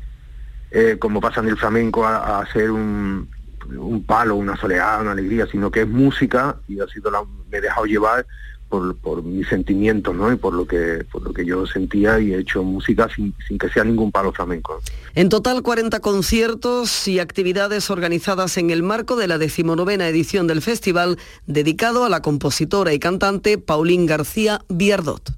[0.72, 3.28] eh, como pasa en el flamenco, a, hacer un,
[3.76, 7.58] un palo, una soleada, una alegría, sino que es música y ha sido la, me
[7.58, 8.26] he dejado llevar
[8.70, 10.32] por, por mis sentimientos, ¿no?
[10.32, 13.58] Y por lo que por lo que yo sentía y he hecho música sin, sin
[13.58, 14.80] que sea ningún palo flamenco.
[15.14, 20.62] En total 40 conciertos y actividades organizadas en el marco de la decimonovena edición del
[20.62, 25.32] festival dedicado a la compositora y cantante Paulín García Biardot.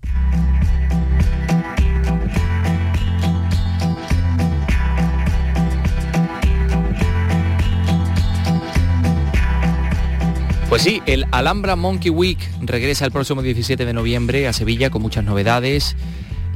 [10.69, 15.01] Pues sí, el Alhambra Monkey Week regresa el próximo 17 de noviembre a Sevilla con
[15.01, 15.95] muchas novedades.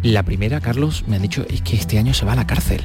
[0.03, 2.81] La primera, Carlos, me han dicho, es que este año se va a la cárcel.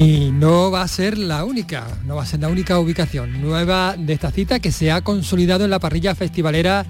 [0.00, 3.94] Y no va a ser la única, no va a ser la única ubicación nueva
[3.96, 6.84] de esta cita que se ha consolidado en la parrilla festivalera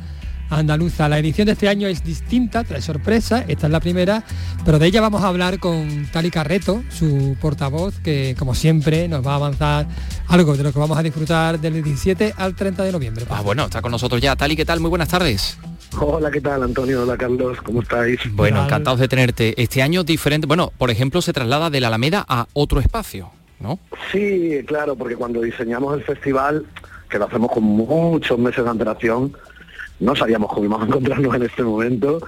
[0.50, 1.08] andaluza.
[1.08, 4.24] La edición de este año es distinta, trae sorpresa, esta es la primera,
[4.64, 9.26] pero de ella vamos a hablar con Tali Carreto, su portavoz, que como siempre nos
[9.26, 9.86] va a avanzar
[10.28, 13.24] algo de lo que vamos a disfrutar del 17 al 30 de noviembre.
[13.30, 14.36] Ah, bueno, está con nosotros ya.
[14.36, 14.80] Tali, ¿qué tal?
[14.80, 15.58] Muy buenas tardes.
[15.98, 17.02] Hola, ¿qué tal Antonio?
[17.02, 18.20] Hola Carlos, ¿cómo estáis?
[18.32, 19.60] Bueno, encantados de tenerte.
[19.60, 23.30] Este año diferente, bueno, por ejemplo, se traslada de la Alameda a otro espacio,
[23.60, 23.78] ¿no?
[24.12, 26.66] Sí, claro, porque cuando diseñamos el festival,
[27.08, 29.32] que lo hacemos con muchos meses de antelación,
[30.00, 32.18] no sabíamos cómo íbamos a encontrarnos en este momento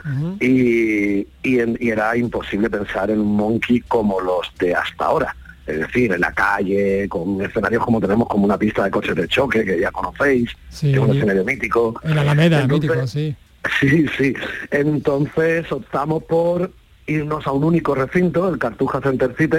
[0.41, 5.37] y, y en- y era imposible pensar en un monkey como los de hasta ahora.
[5.67, 9.29] Es decir, en la calle, con escenarios como tenemos como una pista de coches de
[9.29, 10.89] choque, que ya conocéis, Sí.
[10.93, 12.01] que es un escenario mítico.
[12.05, 13.37] En la Alameda, Entonces, mítico, sí.
[13.81, 14.35] Sí, sí.
[14.71, 16.71] Entonces optamos por
[17.07, 19.59] irnos a un único recinto, el Cartuja Center City,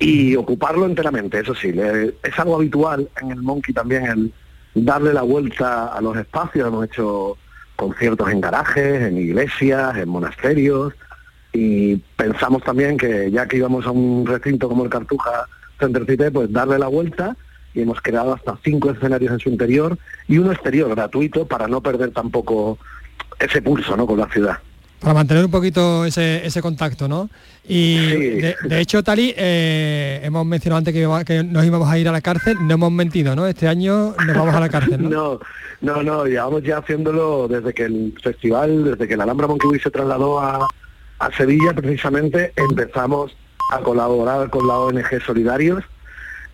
[0.00, 1.38] y ocuparlo enteramente.
[1.38, 4.32] Eso sí, le- es algo habitual en el Monkey también el
[4.74, 6.68] darle la vuelta a los espacios.
[6.68, 7.36] Hemos hecho
[7.76, 10.94] conciertos en garajes, en iglesias, en monasterios,
[11.52, 15.46] y pensamos también que ya que íbamos a un recinto como el Cartuja
[15.78, 17.36] Center City, pues darle la vuelta
[17.74, 21.80] y hemos creado hasta cinco escenarios en su interior y uno exterior gratuito para no
[21.80, 22.78] perder tampoco
[23.38, 24.06] ese pulso ¿no?
[24.06, 24.58] con la ciudad.
[25.04, 27.28] Para mantener un poquito ese, ese contacto, ¿no?
[27.68, 27.96] Y
[28.40, 32.08] de, de hecho, Tali, eh, hemos mencionado antes que, iba- que nos íbamos a ir
[32.08, 33.46] a la cárcel, no hemos mentido, ¿no?
[33.46, 35.10] Este año nos vamos a la cárcel, ¿no?
[35.80, 39.82] No, no, no, llevamos ya haciéndolo desde que el festival, desde que la Alhambra Week
[39.82, 40.66] se trasladó a,
[41.18, 43.36] a Sevilla, precisamente empezamos
[43.70, 45.84] a colaborar con la ONG Solidarios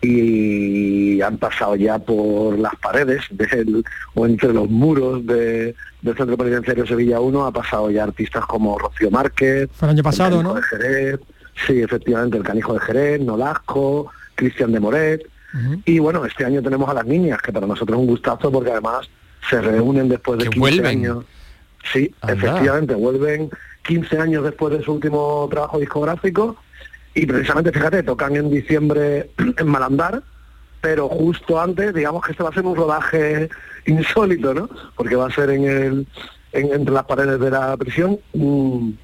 [0.03, 3.85] y han pasado ya por las paredes del,
[4.15, 8.79] o entre los muros de- del Centro Penitenciario Sevilla 1, ha pasado ya artistas como
[8.79, 10.55] Rocío Márquez, Fue el año pasado, el ¿no?
[10.55, 11.21] Canijo de Jerez,
[11.67, 15.27] sí, efectivamente, el Canijo de Jerez, Nolasco, Cristian de Moret,
[15.85, 18.71] y bueno, este año tenemos a las niñas, que para nosotros es un gustazo porque
[18.71, 19.11] además
[19.51, 20.87] se reúnen después de Que 15 vuelven.
[20.87, 21.25] años.
[21.93, 22.35] Sí, Anda.
[22.35, 23.51] efectivamente, vuelven
[23.85, 26.57] 15 años después de su último trabajo discográfico
[27.21, 30.23] y precisamente, fíjate, tocan en diciembre en Malandar,
[30.81, 33.51] pero justo antes, digamos que este va a ser un rodaje
[33.85, 34.71] insólito, ¿no?
[34.97, 36.07] Porque va a ser en el,
[36.53, 38.99] entre las paredes de la prisión un,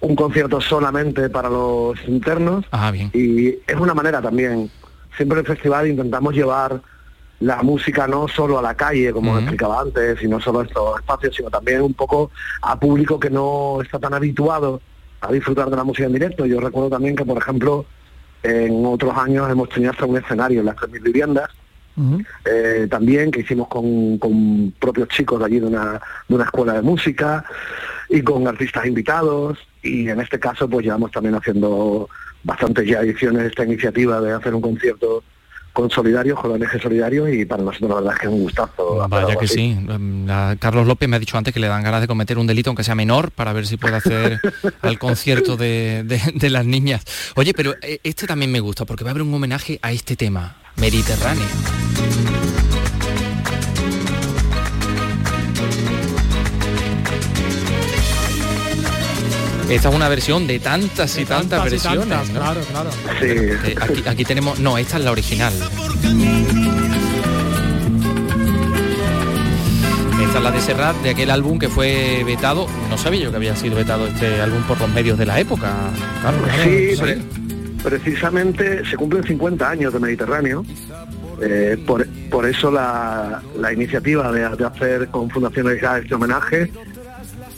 [0.00, 2.64] un concierto solamente para los internos.
[2.72, 3.12] Ah, bien.
[3.14, 4.68] Y es una manera también,
[5.16, 6.82] siempre en el festival intentamos llevar
[7.38, 10.98] la música no solo a la calle, como explicaba antes, y no solo a estos
[10.98, 14.80] espacios, sino también un poco a público que no está tan habituado
[15.20, 16.46] a disfrutar de la música en directo.
[16.46, 17.86] Yo recuerdo también que, por ejemplo,
[18.42, 21.50] en otros años hemos tenido hasta un escenario en las 3.000 viviendas,
[22.46, 26.72] eh, también que hicimos con, con, propios chicos de allí de una, de una escuela
[26.72, 27.44] de música
[28.08, 32.08] y con artistas invitados y en este caso pues llevamos también haciendo
[32.42, 35.22] bastantes ya ediciones de esta iniciativa de hacer un concierto
[35.72, 38.42] con Solidario, con el eje Solidario y para nosotros la verdad es que es un
[38.42, 39.08] gustazo.
[39.08, 39.76] Vaya que sí.
[39.88, 40.26] Em,
[40.58, 42.84] Carlos López me ha dicho antes que le dan ganas de cometer un delito aunque
[42.84, 44.40] sea menor para ver si puede hacer
[44.82, 47.04] el concierto de, de, las niñas.
[47.36, 50.56] Oye, pero este también me gusta porque va a haber un homenaje a este tema,
[50.76, 51.46] Mediterráneo.
[59.70, 62.30] Esta es una versión de tantas y tantas, versiones.
[62.30, 62.90] Claro, claro.
[64.06, 64.58] Aquí, tenemos.
[64.58, 65.52] No, esta es la original.
[70.20, 72.66] Esta es la de Serrat, de aquel álbum que fue vetado.
[72.88, 75.72] No sabía yo que había sido vetado este álbum por los medios de la época,
[76.64, 76.96] Sí,
[77.84, 80.64] precisamente se cumplen 50 años de Mediterráneo.
[81.40, 83.40] Eh, por, eso la,
[83.72, 86.70] iniciativa de, hacer con Fundaciones este homenaje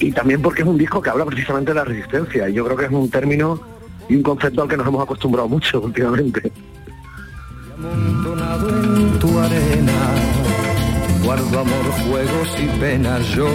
[0.02, 2.76] y también porque es un disco que habla precisamente de la resistencia y yo creo
[2.76, 3.60] que es un término
[4.08, 6.52] y un concepto al que nos hemos acostumbrado mucho últimamente.
[11.22, 13.46] guardo amor, juegos y penas yo,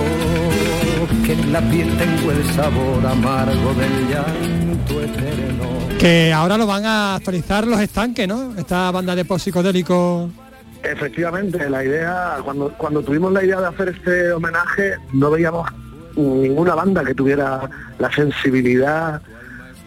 [1.25, 5.97] que en la piel tengo el sabor amargo del llanto eterno.
[5.99, 8.55] Que ahora lo van a actualizar los estanques, ¿no?
[8.57, 10.29] Esta banda de post psicodélico.
[10.81, 15.67] Efectivamente, la idea, cuando, cuando tuvimos la idea de hacer este homenaje, no veíamos
[16.17, 19.21] ninguna banda que tuviera la sensibilidad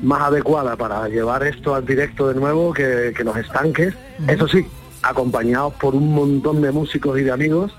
[0.02, 3.94] más adecuada para llevar esto al directo de nuevo que, los estanques.
[4.26, 4.66] Eso sí,
[5.02, 7.72] acompañados por un montón de músicos y de amigos.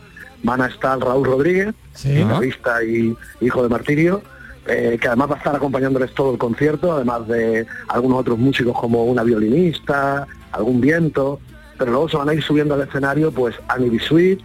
[0.43, 4.21] Van a estar Raúl Rodríguez, guitarrista y hijo de Martirio,
[4.67, 8.77] eh, que además va a estar acompañándoles todo el concierto, además de algunos otros músicos
[8.77, 11.39] como una violinista, algún viento,
[11.77, 14.39] pero luego se van a ir subiendo al escenario pues Annie Bisuit,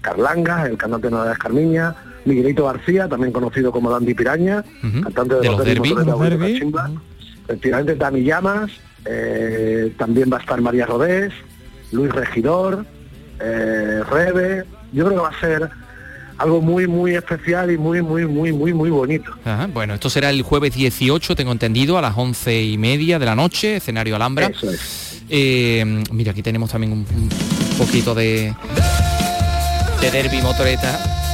[0.00, 1.94] Carlanga, el cantante de Nueva Escarmiña,
[2.26, 5.94] Miguelito García, también conocido como Dandy Piraña, cantante de, los, Derby.
[7.48, 8.72] Efectivamente, Dani Llamas,
[9.04, 11.32] eh, también va a estar María Rodés,
[11.92, 12.84] Luis Regidor,
[13.40, 14.64] eh, Rebe.
[14.92, 15.70] Yo creo que va a ser
[16.38, 19.32] algo muy, muy especial y muy, muy, muy, muy, muy bonito.
[19.72, 23.36] bueno, esto será el jueves 18, tengo entendido, a las once y media de la
[23.36, 24.50] noche, escenario Alhambra.
[25.28, 28.54] Eh, mira, aquí tenemos también un, un poquito de,
[30.00, 31.25] de derby motoreta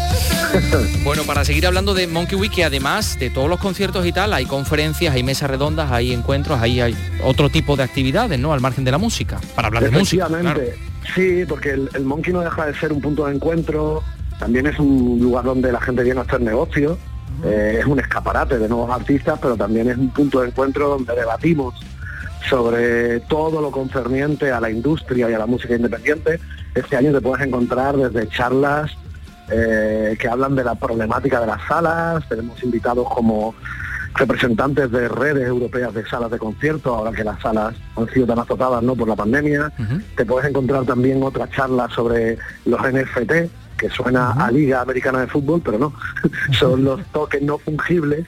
[1.05, 4.33] bueno, para seguir hablando de Monkey Week, que además de todos los conciertos y tal,
[4.33, 8.53] hay conferencias, hay mesas redondas, hay encuentros, ahí hay otro tipo de actividades, ¿no?
[8.53, 10.29] Al margen de la música, para hablar de música.
[11.15, 14.03] Sí, porque el, Monkey no deja de ser un punto de encuentro,
[14.38, 16.99] también es un lugar donde la gente viene a hacer negocios,
[17.45, 21.15] eh, es un escaparate de nuevos artistas, pero también es un punto de encuentro donde
[21.15, 21.75] debatimos
[22.49, 26.41] sobre todo lo concerniente a la industria y a la música independiente.
[26.75, 28.91] Este año te puedes encontrar desde charlas
[29.53, 33.55] eh, que hablan de la problemática de las salas, tenemos invitados como
[34.15, 38.38] representantes de redes europeas de salas de concierto, ahora que las salas han sido tan
[38.38, 38.95] azotadas ¿no?
[38.95, 39.73] por la pandemia.
[40.17, 43.33] Te puedes encontrar también otra charla sobre los NFT,
[43.79, 45.93] que suena a Liga Americana de Fútbol, pero no,
[46.59, 48.27] son los toques no fungibles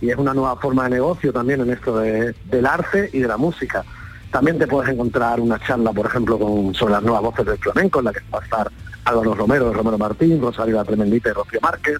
[0.00, 3.36] y es una nueva forma de negocio también en esto del arte y de la
[3.36, 3.84] música.
[4.30, 7.98] También te puedes encontrar una charla, por ejemplo, con, sobre las nuevas voces del flamenco,
[7.98, 8.70] en la que va a estar
[9.04, 11.98] Álvaro Romero, Romero Martín, Rosario La Tremendita y Rocío Márquez.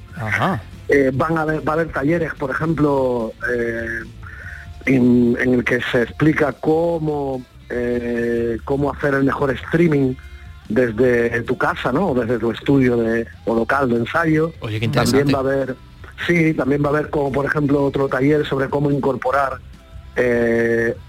[0.89, 4.01] Eh, van a haber, va a haber talleres, por ejemplo, eh,
[4.87, 10.15] en, el que se explica cómo, eh, cómo hacer el mejor streaming
[10.69, 12.15] desde tu casa, ¿no?
[12.15, 14.53] Desde tu estudio de, o local de ensayo.
[14.93, 15.77] También va a haber,
[16.27, 19.59] sí, también va a haber como por ejemplo otro taller sobre cómo incorporar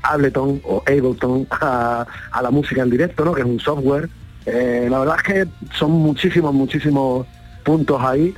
[0.03, 3.33] Ableton o Ableton a, a, la música en directo, ¿no?
[3.33, 4.09] Que es un software
[4.45, 7.27] eh, la verdad es que son muchísimos, muchísimos
[7.63, 8.33] puntos ahí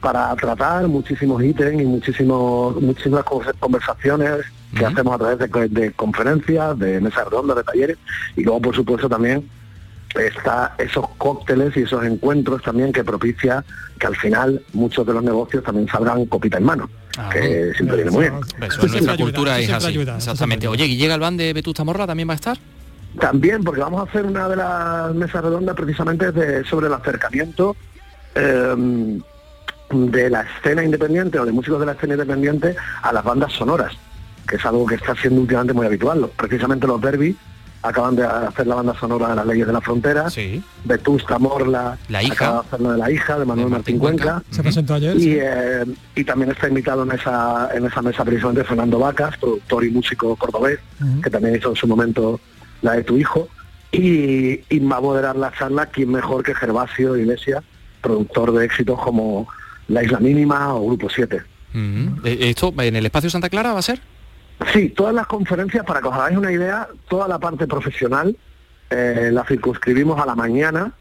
[0.00, 3.24] para tratar, muchísimos ítems y muchísimos, muchísimas
[3.58, 4.44] conversaciones
[4.76, 7.98] que hacemos a través de, conferencias, de mesas redondas, de talleres
[8.36, 9.48] y luego por supuesto también
[10.14, 13.64] está esos cócteles y esos encuentros también que propicia
[13.98, 16.90] que al final muchos de los negocios también salgan copita en mano.
[17.32, 18.34] que siempre viene muy bien.
[18.60, 19.98] Eso en nuestra cultura es así.
[19.98, 20.68] Exactamente.
[20.68, 22.58] Oye, ¿y llega el van de Vetusta Morla también va a estar?
[23.20, 27.74] También, porque vamos a hacer una de las mesas redondas precisamente de, sobre el acercamiento
[28.34, 29.18] eh,
[29.90, 33.92] de la escena independiente o de músicos de la escena independiente a las bandas sonoras,
[34.48, 36.28] que es algo que está siendo últimamente muy habitual.
[36.36, 37.36] Precisamente los Derby
[37.82, 40.28] acaban de hacer la banda sonora de las leyes de la frontera.
[40.28, 40.60] Sí.
[40.84, 42.34] Vetusta Morla La hija.
[42.34, 44.42] acaba de hacer la de la hija de Manuel Martín Cuenca.
[44.50, 45.16] Se presentó ayer.
[45.16, 45.38] Y, sí.
[45.40, 45.84] eh,
[46.16, 50.34] y también está invitado en esa, en esa mesa precisamente Fernando Vacas, productor y músico
[50.34, 51.20] cordobés, Ujú.
[51.20, 52.40] que también hizo en su momento
[52.82, 53.48] la de tu hijo.
[53.92, 57.62] Y, y va a moderar la charla quién mejor que Gervasio Iglesias,
[58.02, 59.48] productor de éxitos como
[59.88, 61.40] La Isla Mínima o Grupo 7.
[61.72, 62.06] Mm.
[62.24, 64.00] Eh, ¿Esto en el espacio Santa Clara va a ser?
[64.72, 68.36] Sí, todas las conferencias, para que os hagáis una idea, toda la parte profesional
[68.90, 70.92] eh, la circunscribimos a la mañana,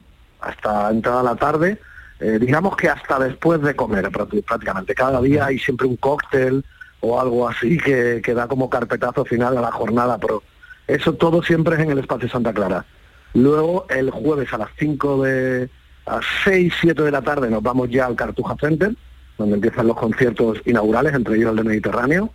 [0.41, 1.79] hasta entrada a la tarde,
[2.19, 4.93] eh, digamos que hasta después de comer prá- prácticamente.
[4.95, 6.63] Cada día hay siempre un cóctel
[7.01, 10.41] o algo así que, que da como carpetazo final a la jornada, pero
[10.87, 12.85] eso todo siempre es en el espacio Santa Clara.
[13.33, 15.69] Luego el jueves a las 5 de,
[16.05, 18.95] a 6, 7 de la tarde nos vamos ya al Cartuja Center,
[19.37, 22.31] donde empiezan los conciertos inaugurales, entre ellos el de Mediterráneo.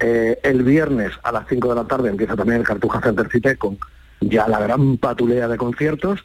[0.00, 3.56] Eh, el viernes a las 5 de la tarde empieza también el Cartuja Center Cité
[3.56, 3.78] con
[4.20, 6.24] ya la gran patulea de conciertos.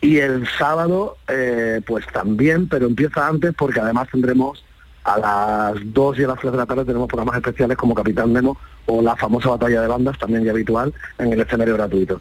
[0.00, 4.64] Y el sábado, eh, pues también, pero empieza antes porque además tendremos
[5.04, 8.32] a las 2 y a las 3 de la tarde tenemos programas especiales como Capitán
[8.32, 12.20] Nemo o la famosa batalla de bandas, también ya habitual, en el escenario gratuito.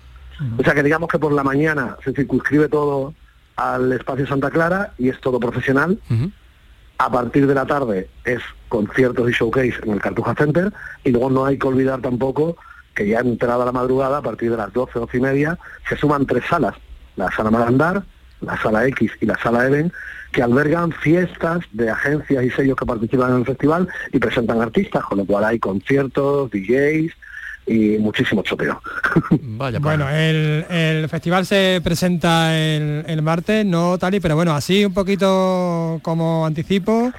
[0.57, 3.13] O sea que digamos que por la mañana se circunscribe todo
[3.55, 5.99] al espacio Santa Clara y es todo profesional.
[6.97, 8.39] A partir de la tarde es
[8.69, 10.71] conciertos y showcase en el Cartuja Center
[11.03, 12.57] y luego no hay que olvidar tampoco
[12.93, 16.25] que ya entrada la madrugada, a partir de las 12, 12 y media, se suman
[16.25, 16.75] tres salas,
[17.17, 18.03] la sala Marandar,
[18.45, 19.91] la sala X y la sala Even,
[20.31, 25.03] que albergan fiestas de agencias y sellos que participan en el festival y presentan artistas,
[25.05, 27.11] con lo cual hay conciertos, DJs
[27.67, 28.79] y muchísimo chopeo.
[29.31, 34.85] Vaya, Bueno, el, el festival se presenta el, el martes, no Tali, pero bueno, así
[34.85, 37.11] un poquito como anticipo.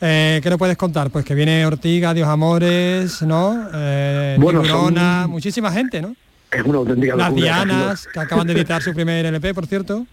[0.00, 1.10] Eh, ¿Qué nos puedes contar?
[1.10, 3.68] Pues que viene Ortiga, Dios Amores, ¿no?
[3.74, 6.14] Eh, Bueno, Tiburona, son- muchísima gente, ¿no?
[6.52, 7.44] Es una auténtica Las locura.
[7.64, 10.06] Dianas, que acaban de editar su primer LP, por cierto.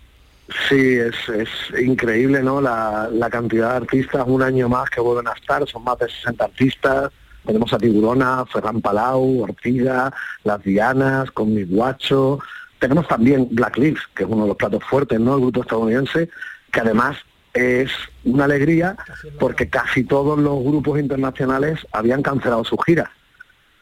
[0.70, 1.50] Sí, es, es
[1.82, 2.62] increíble, ¿no?
[2.62, 6.08] La, la cantidad de artistas, un año más que vuelven a estar, son más de
[6.08, 7.12] 60 artistas.
[7.46, 12.40] Tenemos a Tiburona, Ferran Palau, Ortiga, Las Dianas, con mi guacho.
[12.80, 15.36] Tenemos también Black Lips, que es uno de los platos fuertes, ¿no?
[15.36, 16.30] El grupo estadounidense,
[16.72, 17.18] que además
[17.54, 17.90] es
[18.26, 18.98] una alegría
[19.40, 23.10] porque casi todos los grupos internacionales habían cancelado sus giras.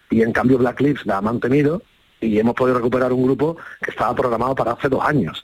[0.10, 1.82] Y en cambio Black Lips la ha mantenido
[2.22, 5.44] y hemos podido recuperar un grupo que estaba programado para hace dos años.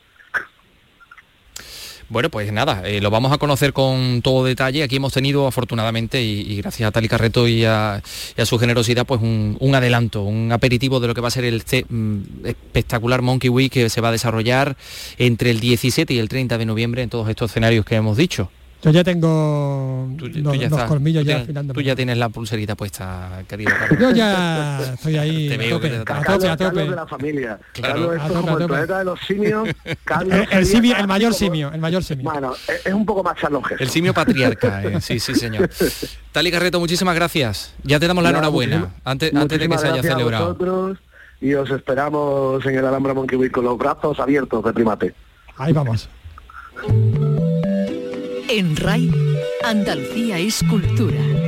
[2.09, 4.81] Bueno, pues nada, eh, lo vamos a conocer con todo detalle.
[4.81, 8.01] Aquí hemos tenido, afortunadamente, y, gracias a Tali Carreto y a,
[8.45, 12.45] su generosidad, pues un, adelanto, un aperitivo de lo que va a ser el mm,
[12.45, 14.75] espectacular Monkey Week que se va a desarrollar
[15.19, 18.49] entre el 17 y el 30 de noviembre en todos estos escenarios que hemos dicho.
[18.81, 21.45] Yo ya tengo Tú los, ya los estás- colmillos tú ya.
[21.73, 23.99] Tú ya tienes la pulserita puesta, querido Carlos.
[23.99, 26.63] Yo ya estoy ahí Te a veo tope, que te- a tope, Carlos, a tope.
[26.65, 27.59] Carlos de la familia.
[27.73, 27.93] Claro.
[27.93, 29.69] Carlos, esto A es tope, como a el planeta de los simios.
[30.05, 32.23] Carlos El, el simio, el mayor simio, el mayor simio.
[32.31, 32.53] Bueno,
[32.85, 33.77] es, un poco más Charlon Heston.
[33.81, 35.69] El simio patriarca, eh, sí, sí, señor.
[36.31, 37.73] Tali Carreto, muchísimas gracias.
[37.83, 40.53] Ya te damos la enhorabuena, antes, antes de que se haya celebrado.
[40.53, 40.97] vosotros
[41.41, 45.13] y os esperamos en el Alhambra Monkey Week con los brazos abiertos de primate.
[45.57, 46.07] Ahí vamos.
[48.51, 49.11] En RAI,
[49.63, 51.38] Andalucía es cultura.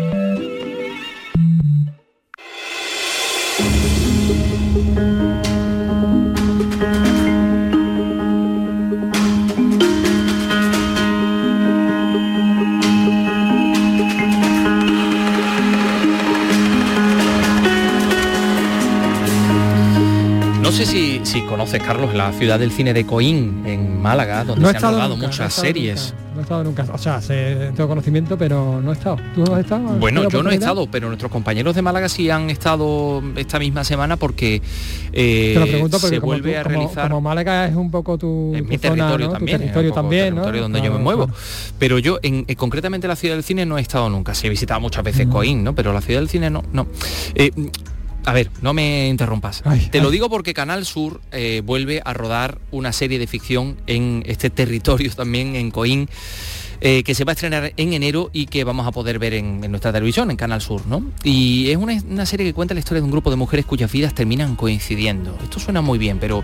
[20.86, 24.70] Sé si, si conoces, Carlos, la ciudad del cine de Coín, en Málaga, donde No
[24.72, 26.14] se han rodado nunca, muchas series.
[26.14, 26.86] nunca, no he estado nunca.
[26.94, 29.18] O sea, sé- tengo conocimiento, pero no he estado.
[29.36, 29.90] ¿Tú has estado?
[29.90, 33.60] ¿Has Bueno, yo no he estado, pero nuestros compañeros de Málaga sí han estado esta
[33.60, 34.62] misma semana porque
[35.14, 37.92] eh, Te lo pregunto porque se como, vuelve tú- a realizar como Málaga es un
[37.92, 40.42] poco tu, mi territorio también, tu es territorio un poco también, ¿no?
[40.42, 41.26] territorio donde yo me muevo.
[41.28, 41.40] claro.
[41.80, 44.34] Pero yo, en, en- concretamente la ciudad del cine no he estado nunca.
[44.34, 45.76] Sí he visitado muchas veces Coín, ¿no?
[45.76, 46.64] Pero la ciudad del cine no.
[46.74, 46.88] no.
[47.36, 47.52] Eh,
[48.26, 49.64] a ver, no me interrumpas.
[49.92, 54.24] Te lo digo porque Canal Sur eh, vuelve a rodar una serie de ficción en
[54.26, 56.08] este territorio también, en Coín.
[56.84, 59.64] eh, que se va a estrenar en enero y que vamos a poder ver en,
[59.64, 61.04] en nuestra televisión, en Canal Sur, ¿no?
[61.24, 63.92] Y es una, una serie que cuenta la historia de un grupo de mujeres cuyas
[63.92, 65.38] vidas terminan coincidiendo.
[65.44, 66.44] Esto suena muy bien, pero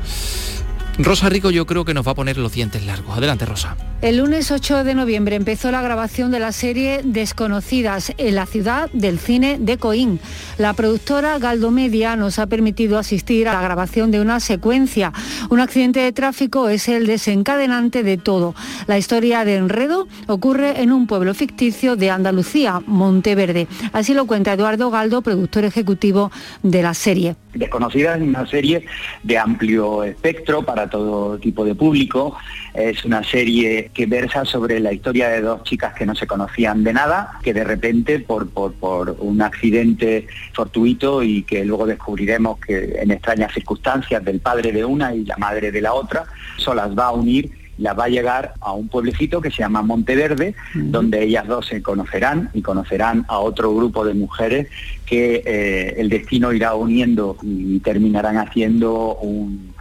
[0.99, 3.15] Rosa Rico yo creo que nos va a poner los dientes largos.
[3.17, 3.77] Adelante, Rosa.
[4.01, 8.91] El lunes 8 de noviembre empezó la grabación de la serie Desconocidas en la ciudad
[8.93, 10.19] del cine de Coín.
[10.57, 15.13] La productora Galdo Media nos ha permitido asistir a la grabación de una secuencia.
[15.49, 18.55] Un accidente de tráfico es el desencadenante de todo.
[18.87, 23.67] La historia de Enredo ocurre en un pueblo ficticio de Andalucía, Monteverde.
[23.93, 26.31] Así lo cuenta Eduardo Galdo, productor ejecutivo
[26.63, 27.35] de la serie.
[27.53, 28.85] Desconocidas es una serie
[29.23, 32.37] de amplio espectro para todo tipo de público.
[32.73, 36.83] Es una serie que versa sobre la historia de dos chicas que no se conocían
[36.83, 42.99] de nada, que de repente por, por, un accidente fortuito y que luego descubriremos que
[43.01, 46.25] en extrañas circunstancias del padre de una y la madre de la otra,
[46.57, 49.81] eso las va a unir las va a llegar a un pueblecito que se llama
[49.81, 54.67] Monteverde, donde ellas dos se conocerán y conocerán a otro grupo de mujeres
[55.05, 59.73] que eh, el destino irá uniendo y terminarán haciendo un,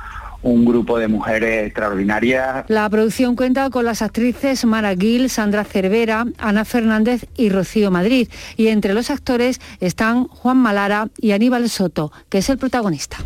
[0.47, 2.65] un grupo de mujeres extraordinarias.
[2.69, 8.29] La producción cuenta con las actrices Mara Gil, Sandra Cervera, Ana Fernández y Rocío Madrid.
[8.57, 13.19] Y entre los actores están Juan Malara y Aníbal Soto, que es el protagonista.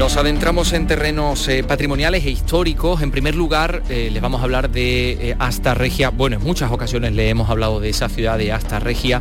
[0.00, 3.02] Nos adentramos en terrenos eh, patrimoniales e históricos.
[3.02, 6.08] En primer lugar, eh, les vamos a hablar de eh, Asta Regia.
[6.08, 9.20] Bueno, en muchas ocasiones le hemos hablado de esa ciudad de Asta Regia.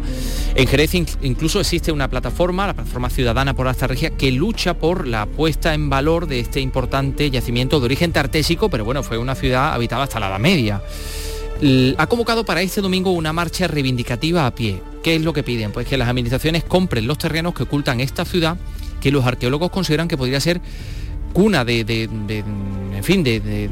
[0.55, 5.05] En Jerez incluso existe una plataforma, la plataforma ciudadana por Asta Regia, que lucha por
[5.05, 9.35] la puesta en valor de este importante yacimiento de origen tartésico, pero bueno, fue una
[9.35, 10.81] ciudad habitada hasta la Edad Media.
[11.97, 14.81] ha convocado para este domingo una marcha reivindicativa a pie.
[15.03, 15.73] ¿Qué es lo que piden?
[15.73, 18.55] Pues que las administraciones compren los terrenos que ocultan esta ciudad
[19.01, 20.61] que los arqueólogos consideran que podría ser
[21.33, 23.69] cuna de, en fin, de, de,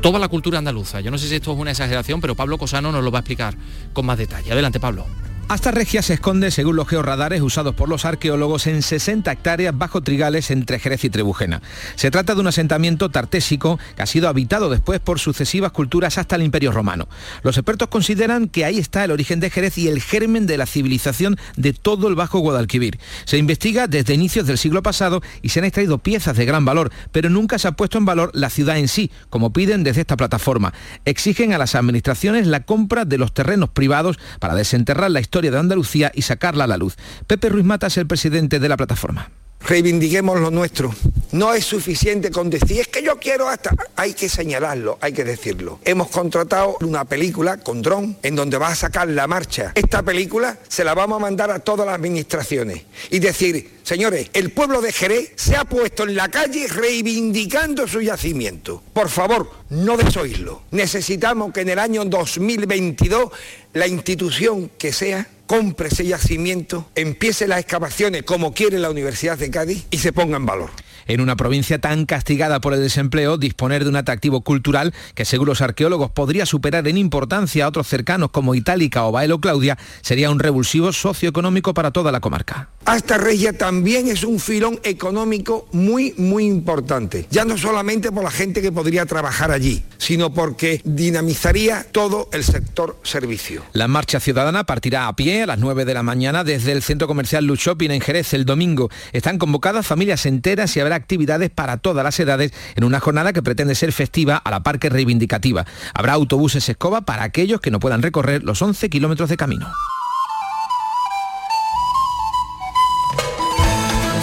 [0.00, 1.00] toda la cultura andaluza.
[1.00, 3.20] Yo no sé si esto es una exageración, pero Pablo Cosano nos lo va a
[3.20, 3.54] explicar
[3.92, 4.52] con más detalle.
[4.52, 5.06] Adelante, Pablo.
[5.50, 10.00] Hasta Regia se esconde, según los georradares usados por los arqueólogos, en 60 hectáreas bajo
[10.00, 11.60] trigales entre Jerez y Trebujena.
[11.96, 16.36] Se trata de un asentamiento tartésico que ha sido habitado después por sucesivas culturas hasta
[16.36, 17.08] el Imperio Romano.
[17.42, 20.66] Los expertos consideran que ahí está el origen de Jerez y el germen de la
[20.66, 23.00] civilización de todo el Bajo Guadalquivir.
[23.24, 26.92] Se investiga desde inicios del siglo pasado y se han extraído piezas de gran valor,
[27.10, 30.16] pero nunca se ha puesto en valor la ciudad en sí, como piden desde esta
[30.16, 30.72] plataforma.
[31.04, 35.58] Exigen a las administraciones la compra de los terrenos privados para desenterrar la historia de
[35.58, 36.96] Andalucía y sacarla a la luz.
[37.26, 39.30] Pepe Ruiz Mata es el presidente de la plataforma
[39.60, 40.94] reivindiquemos lo nuestro.
[41.32, 43.70] No es suficiente con decir, es que yo quiero hasta...
[43.94, 45.78] Hay que señalarlo, hay que decirlo.
[45.84, 49.72] Hemos contratado una película con dron en donde va a sacar la marcha.
[49.74, 54.50] Esta película se la vamos a mandar a todas las administraciones y decir, señores, el
[54.50, 58.82] pueblo de Jerez se ha puesto en la calle reivindicando su yacimiento.
[58.92, 60.62] Por favor, no desoíslo.
[60.70, 63.30] Necesitamos que en el año 2022
[63.72, 69.50] la institución que sea compre ese yacimiento, empiece las excavaciones como quiere la Universidad de
[69.50, 70.70] Cádiz y se ponga en valor.
[71.10, 75.48] En una provincia tan castigada por el desempleo, disponer de un atractivo cultural que según
[75.48, 80.30] los arqueólogos podría superar en importancia a otros cercanos como Itálica o Baelo Claudia sería
[80.30, 82.68] un revulsivo socioeconómico para toda la comarca.
[82.84, 87.26] Hasta Regia también es un filón económico muy, muy importante.
[87.28, 92.44] Ya no solamente por la gente que podría trabajar allí, sino porque dinamizaría todo el
[92.44, 93.64] sector servicio.
[93.72, 97.08] La marcha ciudadana partirá a pie a las 9 de la mañana desde el centro
[97.08, 98.90] comercial Luz Shopping en Jerez el domingo.
[99.12, 103.42] Están convocadas familias enteras y habrá actividades para todas las edades en una jornada que
[103.42, 105.66] pretende ser festiva a la parque reivindicativa.
[105.94, 109.66] Habrá autobuses escoba para aquellos que no puedan recorrer los 11 kilómetros de camino.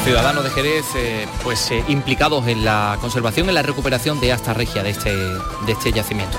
[0.07, 4.53] ciudadanos de Jerez eh, pues eh, implicados en la conservación y la recuperación de Asta
[4.53, 6.37] Regia de este, de este yacimiento.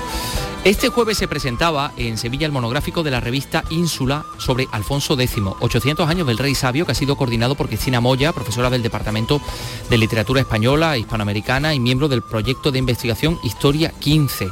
[0.65, 5.37] Este jueves se presentaba en Sevilla el monográfico de la revista Ínsula sobre Alfonso X,
[5.61, 9.41] 800 años del rey sabio, que ha sido coordinado por Cristina Moya, profesora del Departamento
[9.89, 14.49] de Literatura Española, Hispanoamericana y miembro del proyecto de investigación Historia 15.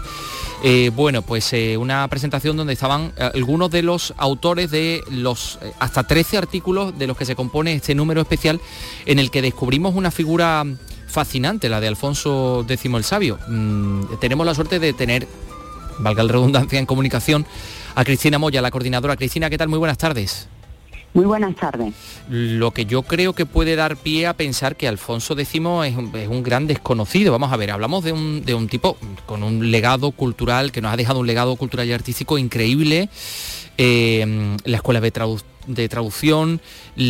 [0.63, 5.59] Eh, bueno, pues eh, una presentación donde estaban eh, algunos de los autores de los
[5.77, 8.61] hasta 13 artículos de los que se compone este número especial
[9.05, 10.65] en el que descubrimos una figura
[11.07, 13.37] fascinante, la de Alfonso X el Sabio.
[13.47, 15.27] Mm, tenemos la suerte de tener
[15.99, 17.45] valga la redundancia en comunicación,
[17.95, 19.15] a Cristina Moya, la coordinadora.
[19.15, 19.69] Cristina, ¿qué tal?
[19.69, 20.47] Muy buenas tardes.
[21.13, 21.93] Muy buenas tardes.
[22.29, 26.43] Lo que yo creo que puede dar pie a pensar que Alfonso X es un,
[26.43, 27.31] gran desconocido.
[27.31, 30.93] Vamos a ver, hablamos de un, de un, tipo con un legado cultural, que nos
[30.93, 33.09] ha dejado un legado cultural y artístico increíble.
[33.77, 35.11] Eh, la escuela de,
[35.89, 36.61] traducción,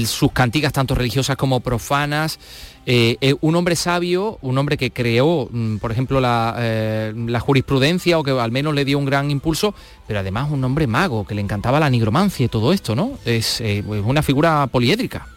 [0.05, 2.39] sus cantigas tanto religiosas como profanas.
[2.89, 8.17] Eh, eh, un hombre sabio, un hombre que creó, mm, por ejemplo, eh, la, jurisprudencia
[8.17, 9.75] o que al menos le dio un gran impulso,
[10.07, 13.19] pero además un hombre mago, que le encantaba la nigromancia y todo esto, ¿no?
[13.25, 13.61] Es
[14.05, 15.27] una figura poliédrica.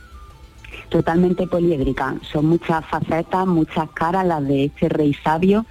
[0.90, 2.16] Totalmente poliédrica.
[2.30, 5.64] Son muchas facetas, muchas caras las de este rey sabio,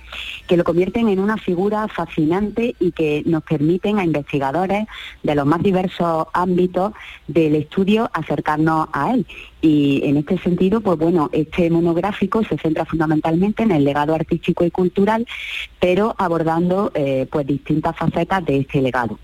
[0.48, 4.88] que lo convierten en una figura fascinante y que nos permiten a investigadores
[5.22, 6.94] de los más diversos ámbitos
[7.28, 9.28] del estudio acercarnos a él.
[9.62, 14.64] Y en este sentido, pues bueno, este monográfico se centra fundamentalmente en el legado artístico
[14.64, 15.28] y cultural,
[15.80, 19.20] pero abordando eh, pues distintas facetas de este legado.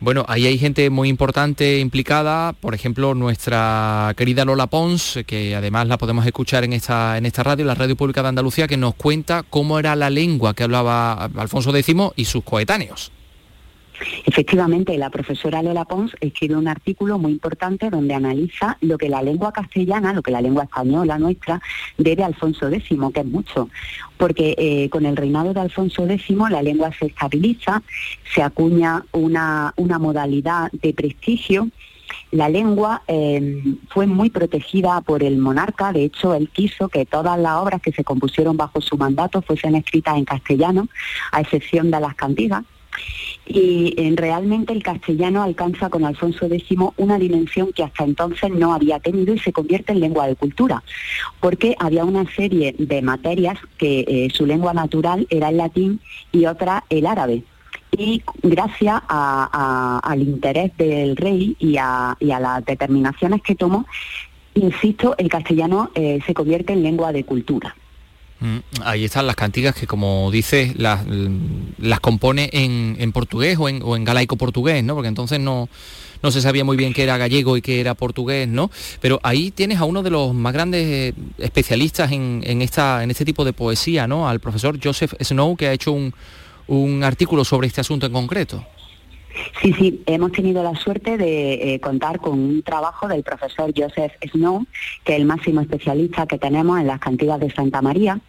[0.00, 5.88] Bueno, ahí hay gente muy importante implicada, por ejemplo, nuestra querida Lola Pons, que además
[5.88, 8.94] la podemos escuchar en esta, en esta radio, la Radio Pública de Andalucía, que nos
[8.94, 13.10] cuenta cómo era la lengua que hablaba Alfonso X y sus coetáneos.
[14.24, 19.22] Efectivamente, la profesora Lola Pons escribe un artículo muy importante donde analiza lo que la
[19.22, 21.60] lengua castellana, lo que la lengua española nuestra,
[21.96, 23.68] debe a Alfonso X, que es mucho,
[24.16, 27.82] porque eh, con el reinado de Alfonso X la lengua se estabiliza,
[28.34, 31.68] se acuña una, modalidad de prestigio,
[32.30, 37.38] la lengua eh, fue muy protegida por el monarca, de hecho él quiso que todas
[37.38, 40.88] las obras que se compusieron bajo su mandato fuesen escritas en castellano,
[41.32, 42.64] a excepción de las cantigas
[43.46, 48.74] y eh, realmente el castellano alcanza con Alfonso X una dimensión que hasta entonces no
[48.74, 50.82] había tenido y se convierte en lengua de cultura,
[51.40, 56.00] porque había una serie de materias que eh, su lengua natural era el latín
[56.32, 57.42] y otra el árabe
[57.90, 63.86] y gracias al interés del rey y a, las determinaciones que tomó,
[64.54, 67.74] insisto, el castellano eh, se convierte en lengua de cultura.
[68.40, 71.04] Mm, ahí están las cantigas que, como dices, las,
[71.78, 74.94] las compone en, portugués o en, o en galaico portugués, ¿no?
[74.94, 75.68] Porque entonces no,
[76.22, 78.70] no se sabía muy bien qué era gallego y qué era portugués, ¿no?
[79.00, 83.10] Pero ahí tienes a uno de los más grandes eh, especialistas en, en, esta, en
[83.10, 84.28] este tipo de poesía, ¿no?
[84.28, 86.14] Al profesor Joseph Snow, que ha hecho un,
[86.68, 88.64] un artículo sobre este asunto en concreto.
[89.60, 94.12] Sí, sí, hemos tenido la suerte de eh, contar con un trabajo del profesor Joseph
[94.32, 94.64] Snow,
[95.04, 98.20] que es el máximo especialista que tenemos en las cantigas de Santa María,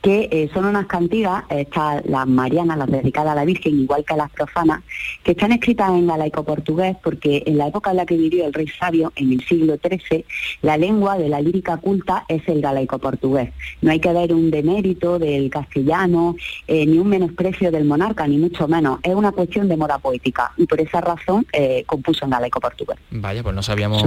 [0.00, 4.16] que eh, son unas cantigas, estas las marianas, las dedicadas a la Virgen, igual que
[4.16, 4.82] las profanas,
[5.22, 8.52] que están escritas en galaico portugués porque en la época en la que vivió el
[8.52, 10.24] rey sabio, en el siglo XIII,
[10.62, 13.50] la lengua de la lírica culta es el galaico portugués.
[13.82, 16.36] No hay que ver un demérito del castellano,
[16.66, 19.00] eh, ni un menosprecio del monarca, ni mucho menos.
[19.02, 22.98] Es una cuestión de moda poética y por esa razón eh, compuso en galaico portugués.
[23.10, 24.02] Vaya, pues no sabíamos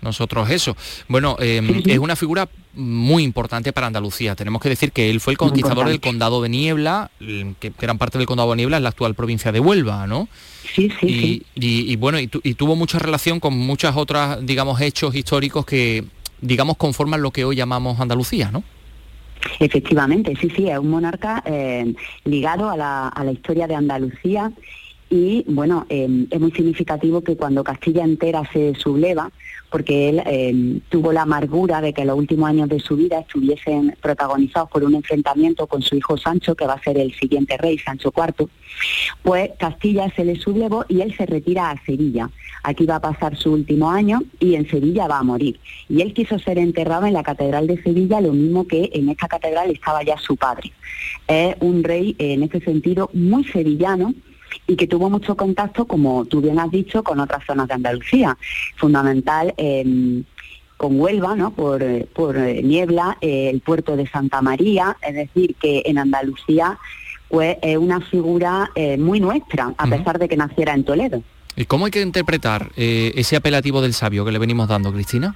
[0.00, 0.76] nosotros eso.
[1.08, 4.36] Bueno, es una figura muy importante para Andalucía.
[4.36, 8.18] Tenemos que decir que él fue el conquistador del condado de Niebla, que gran parte
[8.18, 10.28] del condado de Niebla es la actual provincia de Huelva, ¿no?
[10.74, 16.04] Sí, sí, y, bueno, y, tuvo mucha relación con muchas otras, digamos, hechos históricos que,
[16.40, 18.62] digamos, conforman lo que hoy llamamos Andalucía, ¿no?
[19.60, 24.52] Efectivamente, sí, sí, es un monarca eh, ligado a la, a la historia de Andalucía
[25.10, 29.30] y bueno, eh, es muy significativo que cuando Castilla entera se subleva,
[29.70, 33.96] porque él eh, tuvo la amargura de que los últimos años de su vida estuviesen
[34.00, 37.78] protagonizados por un enfrentamiento con su hijo Sancho, que va a ser el siguiente rey,
[37.78, 38.48] Sancho IV,
[39.22, 42.30] pues Castilla se le sublevó y él se retira a Sevilla.
[42.62, 45.58] Aquí va a pasar su último año y en Sevilla va a morir.
[45.88, 49.28] Y él quiso ser enterrado en la Catedral de Sevilla, lo mismo que en esta
[49.28, 50.72] catedral estaba ya su padre.
[51.26, 54.14] Es un rey, en este sentido, muy sevillano,
[54.66, 58.36] y que tuvo mucho contacto, como tú bien has dicho, con otras zonas de Andalucía.
[58.76, 60.24] Fundamental em,
[60.78, 61.50] con Huelva, ¿no?
[61.50, 66.78] por, eh, eh, Niebla, eh, el puerto de Santa María, es decir, que en Andalucía
[67.28, 71.22] pues, es una figura muy nuestra, a pesar de que naciera en Toledo.
[71.56, 75.34] ¿Y cómo hay que interpretar ese apelativo del sabio que le venimos dando, Cristina?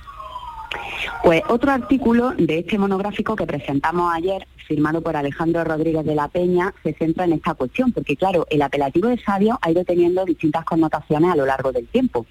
[1.23, 6.29] Pues otro artículo de este monográfico que presentamos ayer, firmado por Alejandro Rodríguez de la
[6.29, 10.25] Peña, se centra en esta cuestión, porque claro, el apelativo de sabio ha ido teniendo
[10.25, 12.27] distintas connotaciones a lo largo del tiempo.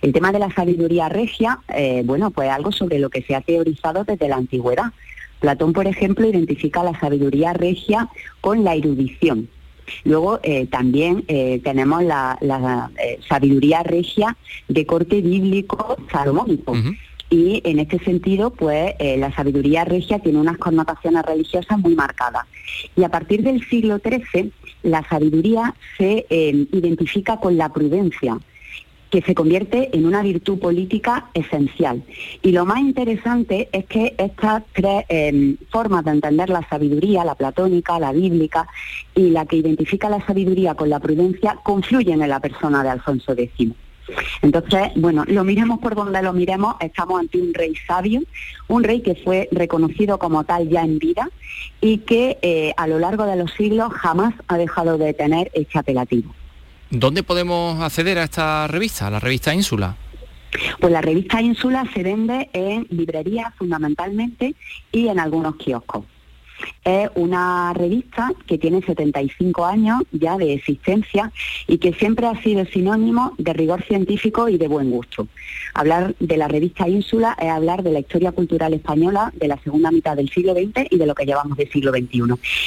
[0.00, 3.40] El tema de la sabiduría regia, eh, bueno, pues algo sobre lo que se ha
[3.40, 4.92] teorizado desde la antigüedad.
[5.40, 8.08] Platón, por ejemplo, identifica la sabiduría regia
[8.40, 9.48] con la erudición.
[10.04, 12.38] Luego eh, también eh, tenemos la,
[13.28, 14.36] sabiduría regia
[14.68, 16.74] de corte bíblico salomónico
[17.32, 22.44] y en este sentido, pues eh, la sabiduría regia tiene unas connotaciones religiosas muy marcadas.
[22.94, 24.52] Y a partir del siglo XIII,
[24.82, 28.38] la sabiduría se eh, identifica con la prudencia
[29.08, 32.02] que se convierte en una virtud política esencial.
[32.42, 37.34] Y lo más interesante es que estas tres eh, formas de entender la sabiduría, la
[37.34, 38.68] platónica, la bíblica
[39.14, 43.32] y la que identifica la sabiduría con la prudencia, confluyen en la persona de Alfonso
[43.32, 43.72] X.
[44.42, 48.22] Entonces, bueno, lo miremos por donde lo miremos, estamos ante un rey sabio,
[48.68, 51.28] un rey que fue reconocido como tal ya en vida
[51.80, 55.78] y que eh, a lo largo de los siglos jamás ha dejado de tener este
[55.78, 56.34] apelativo.
[56.90, 59.96] ¿Dónde podemos acceder a esta revista, a la revista Ínsula?
[60.80, 64.54] Pues la revista Ínsula se vende en librerías fundamentalmente
[64.90, 66.04] y en algunos kioscos.
[66.84, 71.32] Es una revista que tiene 75 años ya de existencia
[71.66, 75.26] y que siempre ha sido sinónimo de rigor científico y de buen gusto.
[75.74, 79.90] Hablar de la revista Ínsula es hablar de la historia cultural española de la segunda
[79.90, 82.22] mitad del siglo XX y de lo que llevamos del siglo XXI.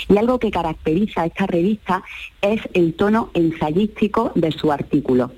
[0.10, 2.04] Y algo que caracteriza a esta revista
[2.41, 5.32] es el tono ensayístico de su artículo,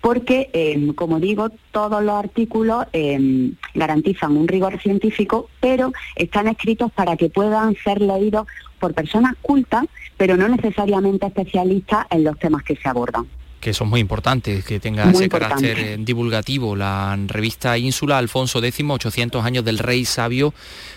[0.00, 6.92] porque, em, como digo, todos los artículos em, garantizan un rigor científico, pero están escritos
[6.92, 8.46] para que puedan ser leídos
[8.78, 9.84] por personas cultas,
[10.16, 13.26] pero no necesariamente especialistas en los temas que se abordan
[13.62, 16.74] que son muy importantes, que tenga ese carácter eh, divulgativo.
[16.74, 20.52] La revista Ínsula, Alfonso X, 800 años del rey sabio,